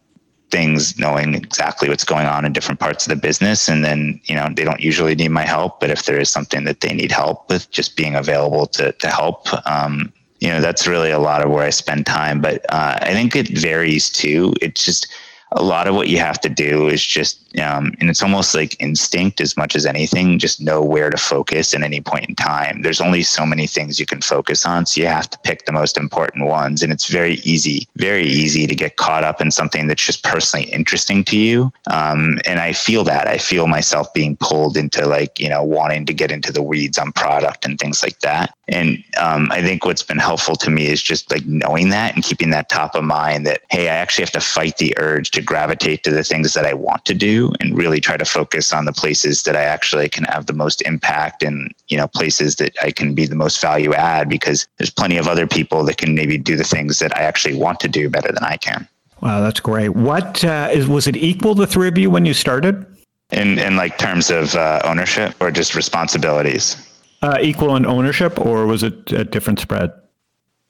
[0.50, 3.68] things knowing exactly what's going on in different parts of the business.
[3.68, 6.64] And then you know they don't usually need my help but if there is something
[6.64, 10.86] that they need help with just being available to, to help um, you know that's
[10.86, 12.40] really a lot of where i spend time.
[12.40, 14.54] But uh, i think it varies too.
[14.62, 15.08] It's just
[15.52, 18.80] a lot of what you have to do is just, um, and it's almost like
[18.80, 22.82] instinct as much as anything, just know where to focus at any point in time.
[22.82, 24.86] There's only so many things you can focus on.
[24.86, 26.82] So you have to pick the most important ones.
[26.82, 30.66] And it's very easy, very easy to get caught up in something that's just personally
[30.70, 31.72] interesting to you.
[31.90, 33.26] Um, and I feel that.
[33.26, 36.98] I feel myself being pulled into like, you know, wanting to get into the weeds
[36.98, 38.54] on product and things like that.
[38.68, 42.22] And um, I think what's been helpful to me is just like knowing that and
[42.22, 45.42] keeping that top of mind that, hey, I actually have to fight the urge to
[45.42, 48.84] gravitate to the things that I want to do and really try to focus on
[48.84, 52.76] the places that I actually can have the most impact and, you know, places that
[52.82, 56.14] I can be the most value add because there's plenty of other people that can
[56.14, 58.88] maybe do the things that I actually want to do better than I can.
[59.20, 59.90] Wow, that's great.
[59.90, 62.86] What uh, is, was it equal the three of you when you started?
[63.30, 66.76] In in like terms of uh, ownership or just responsibilities?
[67.20, 69.92] Uh, equal in ownership, or was it a different spread?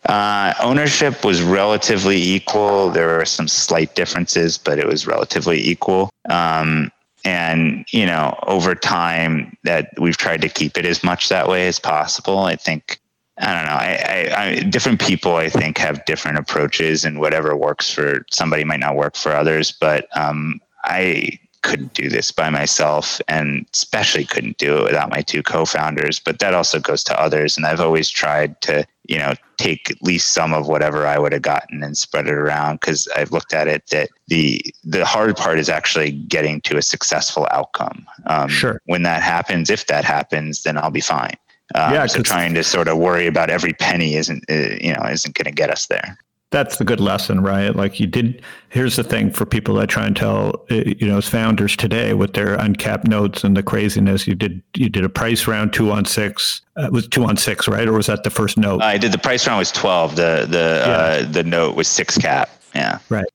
[0.07, 2.91] Uh, ownership was relatively equal.
[2.91, 6.11] There were some slight differences, but it was relatively equal.
[6.31, 6.91] Um,
[7.25, 11.67] and you know, over time, that we've tried to keep it as much that way
[11.67, 12.39] as possible.
[12.39, 13.01] I think
[13.41, 13.73] I don't know.
[13.73, 18.65] I, I, I, different people, I think, have different approaches, and whatever works for somebody
[18.65, 19.73] might not work for others.
[19.73, 25.23] But um, I couldn't do this by myself, and especially couldn't do it without my
[25.23, 26.19] two co-founders.
[26.21, 30.03] But that also goes to others, and I've always tried to, you know, take at
[30.03, 33.53] least some of whatever I would have gotten and spread it around because I've looked
[33.53, 38.07] at it that the the hard part is actually getting to a successful outcome.
[38.27, 38.81] Um, sure.
[38.87, 41.35] When that happens, if that happens, then I'll be fine.
[41.75, 45.03] Um, yeah, so trying to sort of worry about every penny isn't uh, you know
[45.05, 46.19] isn't going to get us there.
[46.51, 47.77] That's the good lesson, right?
[47.77, 48.43] Like you did.
[48.71, 52.15] Here's the thing for people that try and tell uh, you know as founders today
[52.15, 54.27] with their uncapped notes and the craziness.
[54.27, 56.63] You did you did a price round two on six.
[56.77, 57.87] Uh, was two on six, right?
[57.87, 58.83] Or was that the first note?
[58.83, 60.17] I did the price round was twelve.
[60.17, 60.93] The the yeah.
[60.93, 62.49] uh, the note was six cap.
[62.75, 62.99] Yeah.
[63.11, 63.27] Right.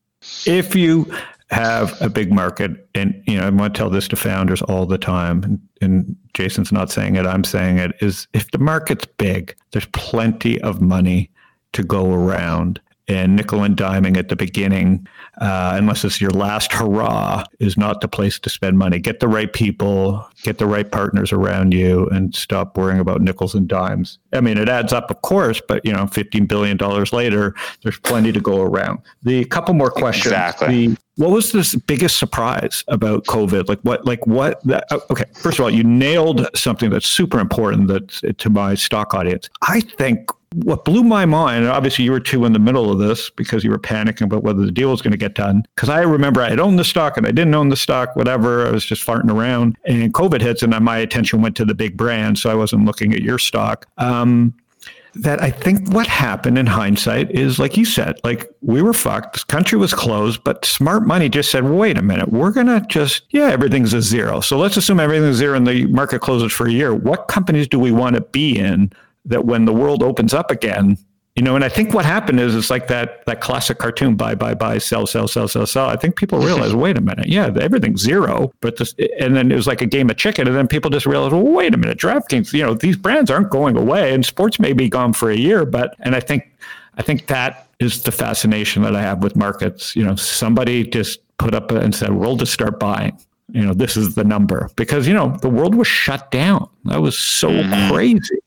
[0.48, 1.14] If you
[1.52, 4.86] have a big market and you know i want to tell this to founders all
[4.88, 9.06] the time and, and, jason's not saying it i'm saying it is if the market's
[9.06, 11.30] big there's plenty of money
[11.72, 15.06] to go around and nickel and diming at the beginning,
[15.42, 18.98] uh, unless it's your last hurrah, is not the place to spend money.
[19.00, 23.56] Get the right people, get the right partners around you, and stop worrying about nickels
[23.56, 24.20] and dimes.
[24.32, 28.00] I mean, it adds up, of course, but you know, fifteen billion dollars later, there's
[28.00, 29.00] plenty to go around.
[29.24, 30.28] The couple more questions.
[30.28, 30.88] Exactly.
[30.88, 33.68] The, what was the biggest surprise about COVID?
[33.68, 34.06] Like what?
[34.06, 34.64] Like what?
[34.64, 39.14] That, okay, first of all, you nailed something that's super important that to my stock
[39.14, 39.50] audience.
[39.62, 43.30] I think what blew my mind, obviously you were too in the middle of this
[43.30, 45.64] because you were panicking about whether the deal was going to get done.
[45.76, 48.68] Because I remember I had owned the stock and I didn't own the stock, whatever.
[48.68, 51.98] I was just farting around, and COVID hits, and my attention went to the big
[51.98, 53.88] brand, so I wasn't looking at your stock.
[53.98, 54.54] Um,
[55.16, 59.34] that I think what happened in hindsight is like you said, like we were fucked.
[59.34, 62.84] This country was closed, but smart money just said, wait a minute, we're going to
[62.88, 64.40] just, yeah, everything's a zero.
[64.40, 66.96] So let's assume everything's zero and the market closes for a year.
[66.96, 68.92] What companies do we want to be in
[69.26, 70.98] that when the world opens up again,
[71.36, 74.36] you know, and I think what happened is it's like that that classic cartoon buy
[74.36, 75.90] buy buy sell sell sell sell sell.
[75.90, 79.56] I think people realize, wait a minute, yeah, everything's zero, but this, and then it
[79.56, 81.98] was like a game of chicken, and then people just realized, well, wait a minute,
[81.98, 85.36] DraftKings, you know, these brands aren't going away, and sports may be gone for a
[85.36, 86.52] year, but and I think
[86.98, 89.96] I think that is the fascination that I have with markets.
[89.96, 93.18] You know, somebody just put up and said, we'll just start buying.
[93.52, 96.70] You know, this is the number because you know the world was shut down.
[96.86, 97.92] That was so mm-hmm.
[97.92, 98.40] crazy.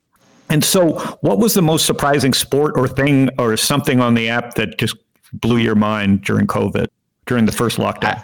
[0.48, 4.54] And so, what was the most surprising sport or thing or something on the app
[4.54, 4.96] that just
[5.32, 6.86] blew your mind during COVID,
[7.26, 8.22] during the first lockdown?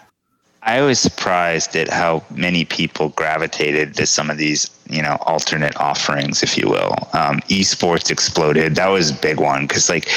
[0.63, 5.19] I, I was surprised at how many people gravitated to some of these, you know,
[5.23, 6.95] alternate offerings, if you will.
[7.13, 8.77] Um, esports exploded.
[8.77, 10.09] That was a big one because, like,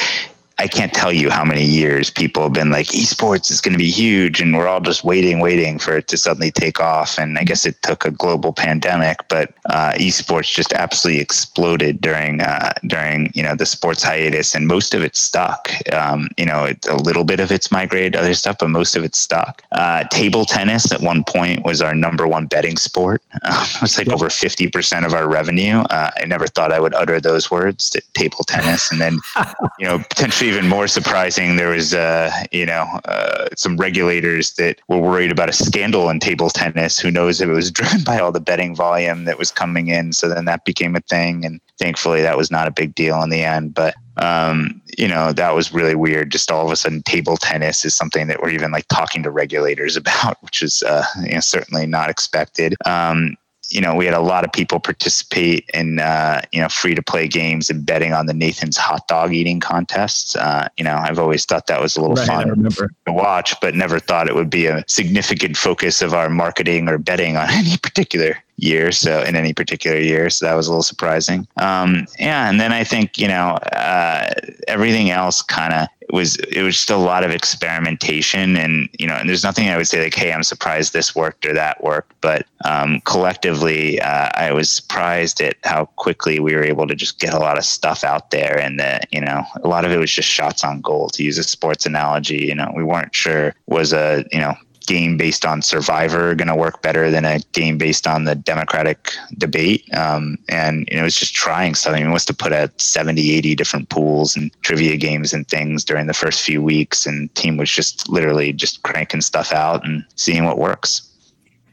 [0.58, 3.78] I can't tell you how many years people have been like, esports is going to
[3.78, 4.40] be huge.
[4.40, 7.18] And we're all just waiting, waiting for it to suddenly take off.
[7.18, 12.40] And I guess it took a global pandemic, but uh, esports just absolutely exploded during,
[12.40, 15.70] uh, during, you know, the sports hiatus and most of it stuck.
[15.92, 19.04] Um, you know, it, a little bit of it's migrated other stuff, but most of
[19.04, 19.62] it's stuck.
[19.72, 23.22] Uh, table tennis at one point was our number one betting sport.
[23.44, 25.80] it was like over 50% of our revenue.
[25.90, 28.90] Uh, I never thought I would utter those words, table tennis.
[28.90, 29.18] And then,
[29.78, 34.80] you know, potentially even more surprising, there was, uh, you know, uh, some regulators that
[34.88, 36.98] were worried about a scandal in table tennis.
[36.98, 40.12] Who knows if it was driven by all the betting volume that was coming in?
[40.12, 43.30] So then that became a thing, and thankfully that was not a big deal in
[43.30, 43.74] the end.
[43.74, 46.30] But um, you know, that was really weird.
[46.30, 49.30] Just all of a sudden, table tennis is something that we're even like talking to
[49.30, 52.74] regulators about, which is uh, you know, certainly not expected.
[52.84, 53.36] Um,
[53.70, 57.02] you know, we had a lot of people participate in, uh, you know, free to
[57.02, 60.36] play games and betting on the Nathan's hot dog eating contests.
[60.36, 62.68] Uh, you know, I've always thought that was a little Right, fun
[63.06, 66.98] to watch, but never thought it would be a significant focus of our marketing or
[66.98, 68.92] betting on any particular year.
[68.92, 71.46] So in any particular year, so that was a little surprising.
[71.56, 74.28] Um, yeah, and then I think you know uh,
[74.68, 79.14] everything else kind of was it was just a lot of experimentation and you know
[79.14, 82.12] and there's nothing i would say like hey i'm surprised this worked or that worked
[82.20, 87.18] but um, collectively uh, i was surprised at how quickly we were able to just
[87.18, 89.98] get a lot of stuff out there and that you know a lot of it
[89.98, 93.54] was just shots on goal to use a sports analogy you know we weren't sure
[93.66, 94.54] was a you know
[94.86, 99.10] game based on survivor going to work better than a game based on the democratic
[99.38, 102.80] debate um, and you know, it was just trying something it was to put out
[102.80, 107.34] 70 80 different pools and trivia games and things during the first few weeks and
[107.34, 111.02] team was just literally just cranking stuff out and seeing what works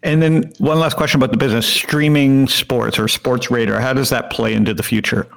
[0.03, 3.79] And then one last question about the business: streaming sports or Sportradar.
[3.79, 5.27] How does that play into the future?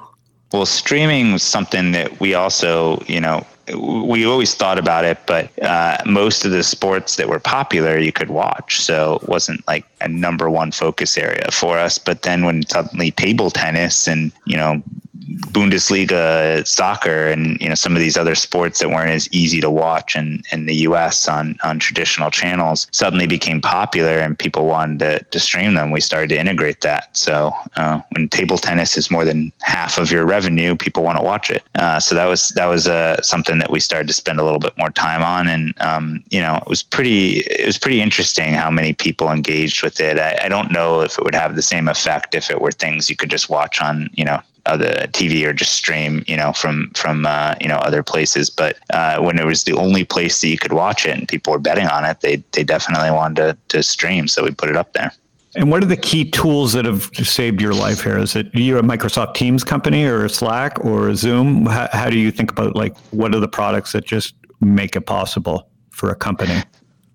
[0.52, 5.50] Well, streaming was something that we also, you know, we always thought about it, but
[5.62, 8.80] uh, most of the sports that were popular you could watch.
[8.80, 11.98] So it wasn't like a number one focus area for us.
[11.98, 14.82] But then when suddenly table tennis and, you know,
[15.26, 19.70] Bundesliga soccer and you know some of these other sports that weren't as easy to
[19.70, 24.98] watch in, in the US on, on traditional channels suddenly became popular and people wanted
[25.00, 25.90] to, to stream them.
[25.90, 27.16] We started to integrate that.
[27.16, 31.24] So uh, when table tennis is more than half of your revenue, people want to
[31.24, 31.62] watch it.
[31.74, 34.60] Uh, so that was that was uh, something that we started to spend a little
[34.60, 38.54] bit more time on, and um, you know it was pretty it was pretty interesting
[38.54, 40.18] how many people engaged with it.
[40.18, 43.10] I, I don't know if it would have the same effect if it were things
[43.10, 46.90] you could just watch on you know other TV or just stream, you know, from
[46.94, 48.50] from uh, you know other places.
[48.50, 51.52] But uh, when it was the only place that you could watch it and people
[51.52, 54.76] were betting on it, they they definitely wanted to, to stream, so we put it
[54.76, 55.12] up there.
[55.56, 58.18] And what are the key tools that have saved your life here?
[58.18, 61.64] Is it you a Microsoft Teams company or a Slack or a Zoom?
[61.64, 65.06] How, how do you think about like what are the products that just make it
[65.06, 66.62] possible for a company?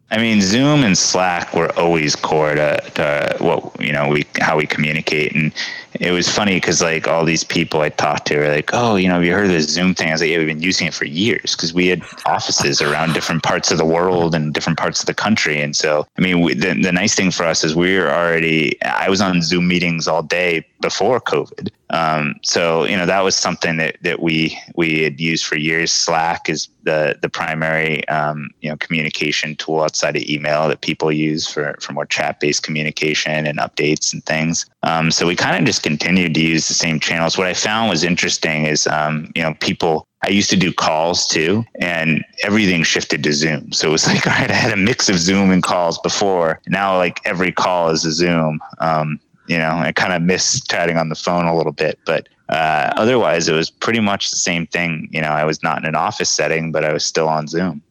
[0.09, 4.57] I mean, Zoom and Slack were always core to, to what you know we how
[4.57, 5.53] we communicate, and
[5.99, 9.07] it was funny because like all these people I talked to were like, "Oh, you
[9.07, 10.87] know, have you heard of this Zoom thing?" I was like, "Yeah, we've been using
[10.87, 14.79] it for years because we had offices around different parts of the world and different
[14.79, 17.63] parts of the country." And so, I mean, we, the the nice thing for us
[17.63, 18.81] is we were already.
[18.83, 23.35] I was on Zoom meetings all day before COVID, um, so you know that was
[23.35, 25.91] something that that we we had used for years.
[25.91, 31.11] Slack is the the primary um, you know communication tool outside of email that people
[31.11, 34.65] use for for more chat based communication and updates and things.
[34.83, 37.37] Um, so we kind of just continued to use the same channels.
[37.37, 40.07] What I found was interesting is um, you know people.
[40.23, 43.71] I used to do calls too, and everything shifted to Zoom.
[43.71, 46.61] So it was like, all right, I had a mix of Zoom and calls before.
[46.67, 48.59] Now, like every call is a Zoom.
[48.79, 52.29] Um, you know, I kind of miss chatting on the phone a little bit, but
[52.49, 55.09] uh, otherwise it was pretty much the same thing.
[55.11, 57.81] You know, I was not in an office setting, but I was still on Zoom.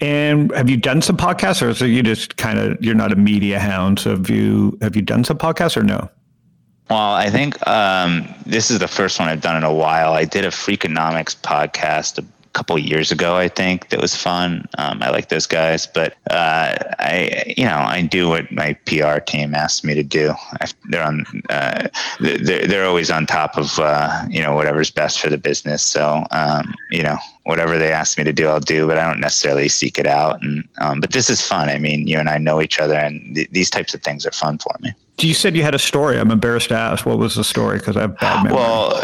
[0.00, 3.16] And have you done some podcasts, or it you just kind of you're not a
[3.16, 3.98] media hound?
[3.98, 6.10] So have you have you done some podcasts or no?
[6.88, 10.12] Well, I think um, this is the first one I've done in a while.
[10.12, 14.68] I did a Freakonomics podcast a couple years ago, I think, that was fun.
[14.78, 19.18] Um, I like those guys, but uh, I, you know, I do what my PR
[19.18, 20.32] team asks me to do.
[20.60, 21.88] I, they're on, uh,
[22.20, 25.82] they're, they're always on top of, uh, you know, whatever's best for the business.
[25.82, 29.20] So, um, you know, whatever they ask me to do, I'll do, but I don't
[29.20, 30.40] necessarily seek it out.
[30.40, 31.68] And, um, but this is fun.
[31.68, 34.30] I mean, you and I know each other, and th- these types of things are
[34.30, 34.92] fun for me.
[35.20, 36.18] You said you had a story.
[36.18, 37.06] I'm embarrassed to ask.
[37.06, 37.78] What was the story?
[37.78, 38.56] Because I have bad memory.
[38.56, 39.02] Well,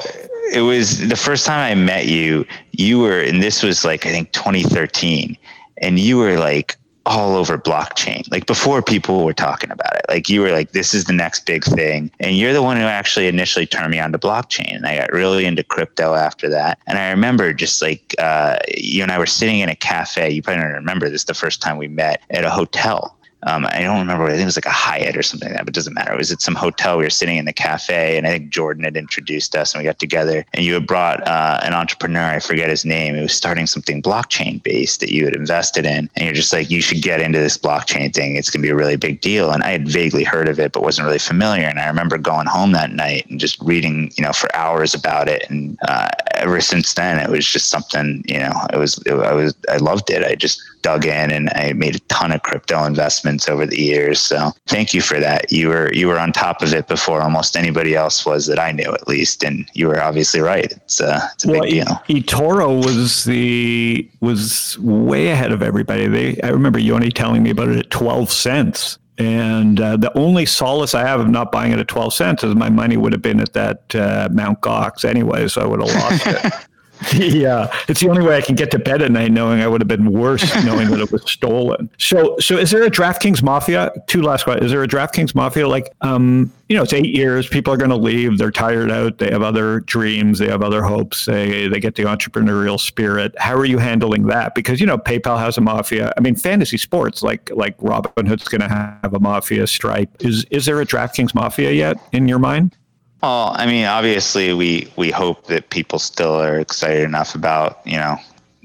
[0.52, 2.46] it was the first time I met you.
[2.72, 5.36] You were, and this was like I think 2013,
[5.78, 10.04] and you were like all over blockchain, like before people were talking about it.
[10.08, 12.84] Like you were like, this is the next big thing, and you're the one who
[12.84, 16.78] actually initially turned me on to blockchain, and I got really into crypto after that.
[16.86, 20.30] And I remember just like uh, you and I were sitting in a cafe.
[20.30, 21.24] You probably don't remember this.
[21.24, 23.16] The first time we met at a hotel.
[23.44, 24.24] Um, I don't remember.
[24.24, 26.12] I think it was like a Hyatt or something like that, but it doesn't matter.
[26.12, 26.98] It was at some hotel.
[26.98, 29.84] We were sitting in the cafe, and I think Jordan had introduced us, and we
[29.84, 30.44] got together.
[30.52, 32.22] And you had brought uh, an entrepreneur.
[32.22, 33.14] I forget his name.
[33.16, 36.70] It was starting something blockchain based that you had invested in, and you're just like,
[36.70, 38.36] you should get into this blockchain thing.
[38.36, 39.50] It's to be a really big deal.
[39.50, 41.64] And I had vaguely heard of it, but wasn't really familiar.
[41.64, 45.28] And I remember going home that night and just reading, you know, for hours about
[45.28, 45.44] it.
[45.50, 48.22] And uh, ever since then, it was just something.
[48.26, 48.98] You know, it was.
[49.06, 49.54] It, I was.
[49.68, 50.22] I loved it.
[50.22, 54.20] I just dug in and I made a ton of crypto investments over the years.
[54.20, 55.52] So thank you for that.
[55.52, 58.72] You were you were on top of it before almost anybody else was that I
[58.72, 60.72] knew at least, and you were obviously right.
[60.72, 61.86] It's a, it's a well, big deal.
[62.08, 66.06] EToro was the was way ahead of everybody.
[66.06, 68.98] They I remember Yoni telling me about it at twelve cents.
[69.18, 72.54] And uh, the only solace I have of not buying it at 12 cents is
[72.54, 75.94] my money would have been at that uh, Mount Gox anyway, so I would have
[75.94, 76.52] lost it.
[77.14, 79.80] yeah, it's the only way I can get to bed at night knowing I would
[79.80, 81.90] have been worse knowing that it was stolen.
[81.98, 83.92] So, so is there a DraftKings mafia?
[84.06, 84.66] Two last questions.
[84.66, 85.66] Is there a DraftKings mafia?
[85.66, 87.48] Like, um, you know, it's eight years.
[87.48, 88.38] People are going to leave.
[88.38, 89.18] They're tired out.
[89.18, 90.38] They have other dreams.
[90.38, 91.26] They have other hopes.
[91.26, 93.34] They they get the entrepreneurial spirit.
[93.38, 94.54] How are you handling that?
[94.54, 96.12] Because you know, PayPal has a mafia.
[96.16, 99.66] I mean, fantasy sports like like Robinhood's going to have a mafia.
[99.66, 102.76] Stripe is is there a DraftKings mafia yet in your mind?
[103.22, 107.96] Well, I mean, obviously, we we hope that people still are excited enough about you
[107.96, 108.16] know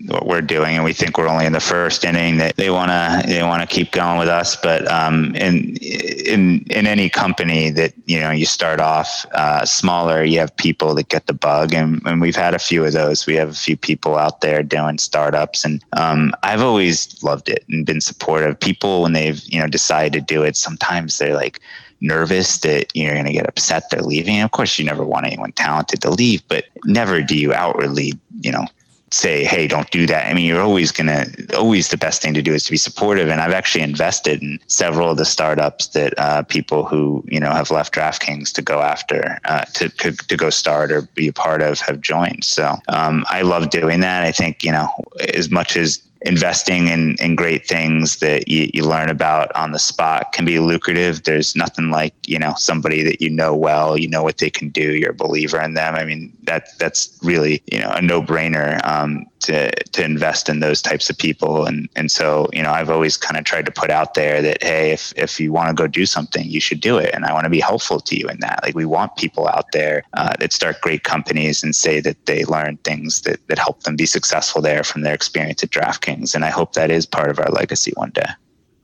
[0.08, 2.38] what we're doing, and we think we're only in the first inning.
[2.38, 4.56] That they want to they want to keep going with us.
[4.56, 10.24] But um, in in in any company that you know you start off uh, smaller,
[10.24, 13.28] you have people that get the bug, and, and we've had a few of those.
[13.28, 17.64] We have a few people out there doing startups, and um, I've always loved it
[17.70, 18.60] and been supportive.
[18.60, 21.62] People when they've you know decided to do it, sometimes they're like
[22.02, 24.42] nervous that you're going to get upset they're leaving.
[24.42, 28.52] Of course, you never want anyone talented to leave, but never do you outwardly, you
[28.52, 28.66] know,
[29.12, 30.28] say, hey, don't do that.
[30.28, 32.78] I mean, you're always going to, always the best thing to do is to be
[32.78, 33.30] supportive.
[33.30, 37.52] And I've actually invested in several of the startups that uh, people who, you know,
[37.52, 41.34] have left DraftKings to go after, uh, to, to, to, go start or be a
[41.34, 42.44] part of have joined.
[42.44, 44.24] So um, I love doing that.
[44.24, 44.90] I think, you know,
[45.34, 49.80] as much as investing in, in great things that you, you learn about on the
[49.80, 51.24] spot can be lucrative.
[51.24, 54.70] There's nothing like, you know, somebody that you know well, you know what they can
[54.70, 55.96] do, you're a believer in them.
[55.96, 58.86] I mean, that that's really, you know, a no brainer.
[58.86, 62.90] Um, to to invest in those types of people and and so you know I've
[62.90, 65.76] always kind of tried to put out there that hey if if you want to
[65.76, 68.28] go do something you should do it and I want to be helpful to you
[68.28, 72.00] in that like we want people out there uh, that start great companies and say
[72.02, 75.70] that they learn things that that help them be successful there from their experience at
[75.70, 78.30] DraftKings and I hope that is part of our legacy one day.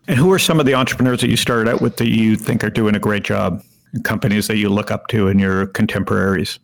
[0.08, 2.64] And who are some of the entrepreneurs that you started out with that you think
[2.64, 3.64] are doing a great job?
[4.04, 6.60] Companies that you look up to in your contemporaries?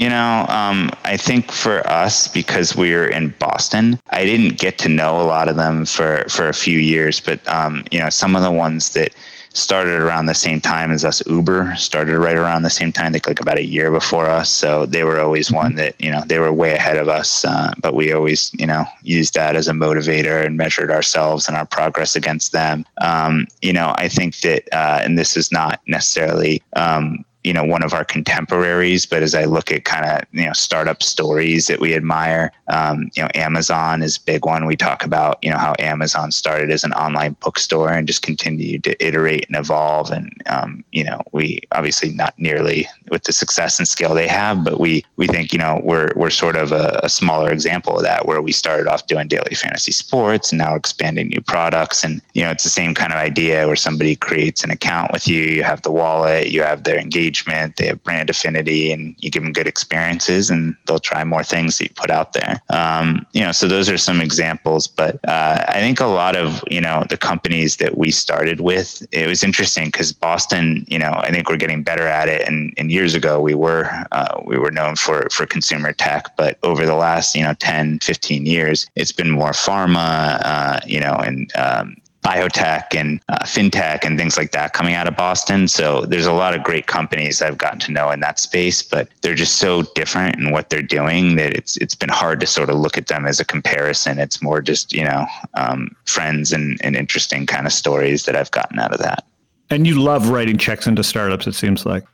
[0.00, 4.78] You know, um, I think for us, because we are in Boston, I didn't get
[4.78, 8.08] to know a lot of them for, for a few years, but, um, you know,
[8.08, 9.14] some of the ones that
[9.52, 13.20] started around the same time as us, Uber started right around the same time, they
[13.26, 14.48] like about a year before us.
[14.48, 17.44] So they were always one that, you know, they were way ahead of us.
[17.44, 21.58] Uh, but we always, you know, used that as a motivator and measured ourselves and
[21.58, 22.86] our progress against them.
[23.02, 27.64] Um, you know, I think that, uh, and this is not necessarily, um, you know
[27.64, 31.66] one of our contemporaries but as i look at kind of you know startup stories
[31.66, 34.66] that we admire um, you know amazon is big one.
[34.66, 38.84] We talk about you know how amazon started as an online bookstore and just continued
[38.84, 40.10] to iterate and evolve.
[40.10, 44.64] And um, you know we obviously not nearly with the success and scale they have
[44.64, 48.02] but we we think you know we're we're sort of a, a smaller example of
[48.02, 52.04] that where we started off doing daily fantasy sports and now expanding new products.
[52.04, 55.26] And you know it's the same kind of idea where somebody creates an account with
[55.26, 59.14] you you have the wallet you have their engagement engagement, they have brand affinity, and
[59.18, 62.60] you give them good experiences, and they'll try more things that you put out there.
[62.70, 64.86] Um, you know, so those are some examples.
[64.86, 69.06] But uh, I think a lot of you know the companies that we started with,
[69.12, 72.46] it was interesting because Boston, you know, I think we're getting better at it.
[72.46, 76.58] And, and years ago, we were uh, we were known for for consumer tech, but
[76.62, 81.14] over the last you know 10, 15 years, it's been more pharma, uh, you know,
[81.14, 85.66] and um, biotech and uh, fintech and things like that coming out of Boston.
[85.68, 89.08] So there's a lot of great companies I've gotten to know in that space, but
[89.22, 92.68] they're just so different in what they're doing that it's it's been hard to sort
[92.68, 94.18] of look at them as a comparison.
[94.18, 98.50] It's more just you know um, friends and, and interesting kind of stories that I've
[98.50, 99.24] gotten out of that.
[99.70, 101.46] And you love writing checks into startups.
[101.46, 102.04] It seems like.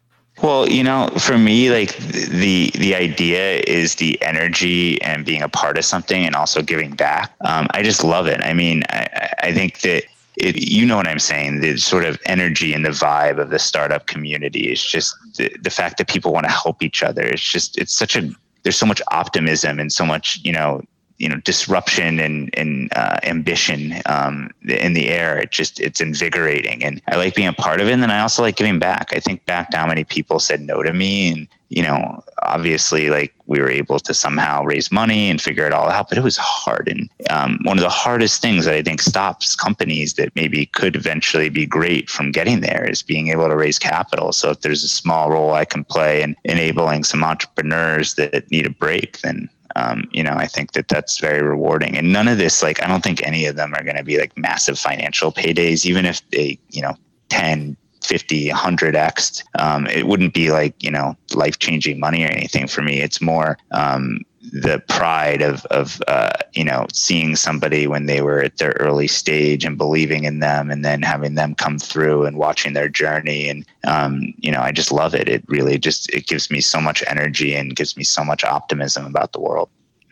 [0.43, 5.49] Well, you know, for me, like the the idea is the energy and being a
[5.49, 7.33] part of something, and also giving back.
[7.41, 8.41] Um, I just love it.
[8.43, 10.05] I mean, I, I think that
[10.37, 11.61] it, you know what I'm saying.
[11.61, 15.71] The sort of energy and the vibe of the startup community is just the, the
[15.71, 17.23] fact that people want to help each other.
[17.23, 18.31] It's just it's such a
[18.63, 20.83] there's so much optimism and so much you know
[21.19, 25.39] you know disruption and and uh, ambition um, in the air.
[25.39, 27.93] It just it's invigorating, and I like being a part of it.
[27.93, 29.13] And then I also like giving back.
[29.15, 33.11] I think back to how many people said no to me, and you know, obviously,
[33.11, 36.25] like we were able to somehow raise money and figure it all out, but it
[36.25, 36.89] was hard.
[36.89, 40.95] And um, one of the hardest things that I think stops companies that maybe could
[40.95, 44.33] eventually be great from getting there is being able to raise capital.
[44.33, 48.67] So if there's a small role I can play in enabling some entrepreneurs that need
[48.67, 51.97] a break, then um, you know, I think that that's very rewarding.
[51.97, 54.19] And none of this, like, I don't think any of them are going to be
[54.19, 56.95] like massive financial paydays, even if they, you know,
[57.29, 59.45] 10, 50, 100x.
[59.59, 63.01] Um, it wouldn't be like, you know, life changing money or anything for me.
[63.01, 64.21] It's more, um,
[64.63, 69.07] the pride of of uh, you know seeing somebody when they were at their early
[69.07, 73.49] stage and believing in them, and then having them come through and watching their journey,
[73.49, 75.29] and um, you know I just love it.
[75.29, 79.07] It really just it gives me so much energy and gives me so much optimism
[79.07, 79.69] about the world.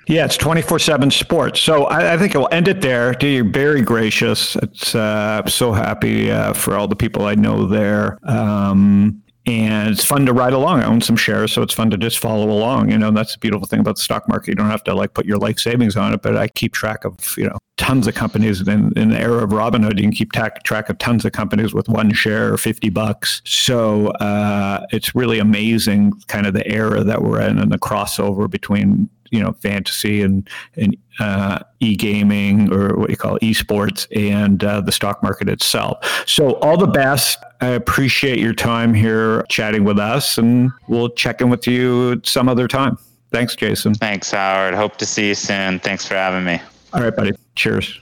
[0.07, 1.61] Yeah, it's 24 7 sports.
[1.61, 3.17] So I, I, think I'll end it there.
[3.23, 4.55] You're very gracious.
[4.57, 8.19] It's uh, so happy uh, for all the people I know there.
[8.29, 10.81] Um, and it's fun to ride along.
[10.81, 12.91] I own some shares, so it's fun to just follow along.
[12.91, 14.49] You know, that's the beautiful thing about the stock market.
[14.49, 17.05] You don't have to like put your life savings on it, but I keep track
[17.05, 18.67] of you know tons of companies.
[18.67, 21.75] In, in the era of Robinhood, you can keep ta- track of tons of companies
[21.75, 23.43] with one share or fifty bucks.
[23.45, 28.49] So uh, it's really amazing, kind of the era that we're in and the crossover
[28.49, 34.81] between you know fantasy and and uh, e-gaming or what you call esports and uh,
[34.81, 36.25] the stock market itself.
[36.27, 37.39] So all the best.
[37.61, 42.49] I appreciate your time here chatting with us, and we'll check in with you some
[42.49, 42.99] other time.
[43.31, 43.95] Thanks, Jason.
[43.95, 44.75] Thanks, Howard.
[44.75, 45.79] Hope to see you soon.
[45.81, 46.61] Thanks for having me.
[46.93, 47.33] All right, buddy.
[47.57, 47.99] Cheers.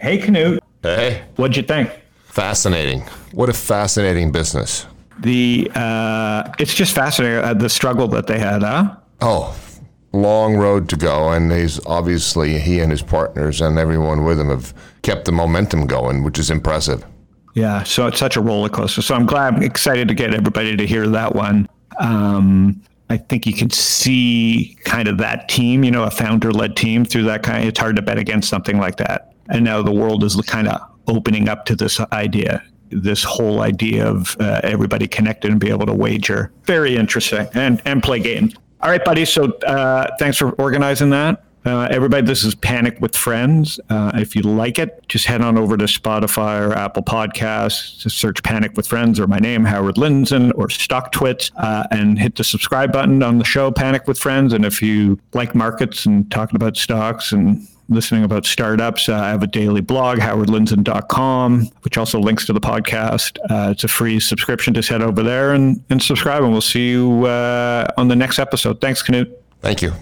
[0.00, 0.60] Hey, Knut.
[0.82, 1.24] Hey.
[1.36, 1.90] What'd you think?
[2.24, 3.00] Fascinating.
[3.32, 4.86] What a fascinating business.
[5.18, 8.96] The uh, it's just fascinating uh, the struggle that they had, huh?
[9.20, 9.58] Oh,
[10.12, 14.48] long road to go, and he's obviously he and his partners and everyone with him
[14.48, 17.04] have kept the momentum going, which is impressive.
[17.54, 19.02] Yeah, so it's such a roller coaster.
[19.02, 21.68] So I'm glad, I'm excited to get everybody to hear that one.
[21.98, 22.80] Um,
[23.10, 27.24] I think you can see kind of that team, you know, a founder-led team through
[27.24, 27.62] that kind.
[27.62, 29.32] Of, it's hard to bet against something like that.
[29.48, 34.06] And now the world is kind of opening up to this idea, this whole idea
[34.06, 36.52] of uh, everybody connected and be able to wager.
[36.64, 38.54] Very interesting, and and play games.
[38.80, 39.24] All right, buddy.
[39.24, 41.44] So uh, thanks for organizing that.
[41.64, 43.80] Uh, everybody, this is Panic with Friends.
[43.90, 48.16] Uh, if you like it, just head on over to Spotify or Apple Podcasts, just
[48.16, 52.44] search Panic with Friends or my name, Howard Lindzen, or StockTwits, uh, and hit the
[52.44, 54.52] subscribe button on the show, Panic with Friends.
[54.52, 59.28] And if you like markets and talking about stocks and listening about startups, uh, I
[59.28, 63.38] have a daily blog, howardlindzen.com, which also links to the podcast.
[63.50, 64.74] Uh, it's a free subscription.
[64.74, 68.38] Just head over there and, and subscribe, and we'll see you uh, on the next
[68.38, 68.80] episode.
[68.80, 69.32] Thanks, Knut.
[69.60, 69.92] Thank you.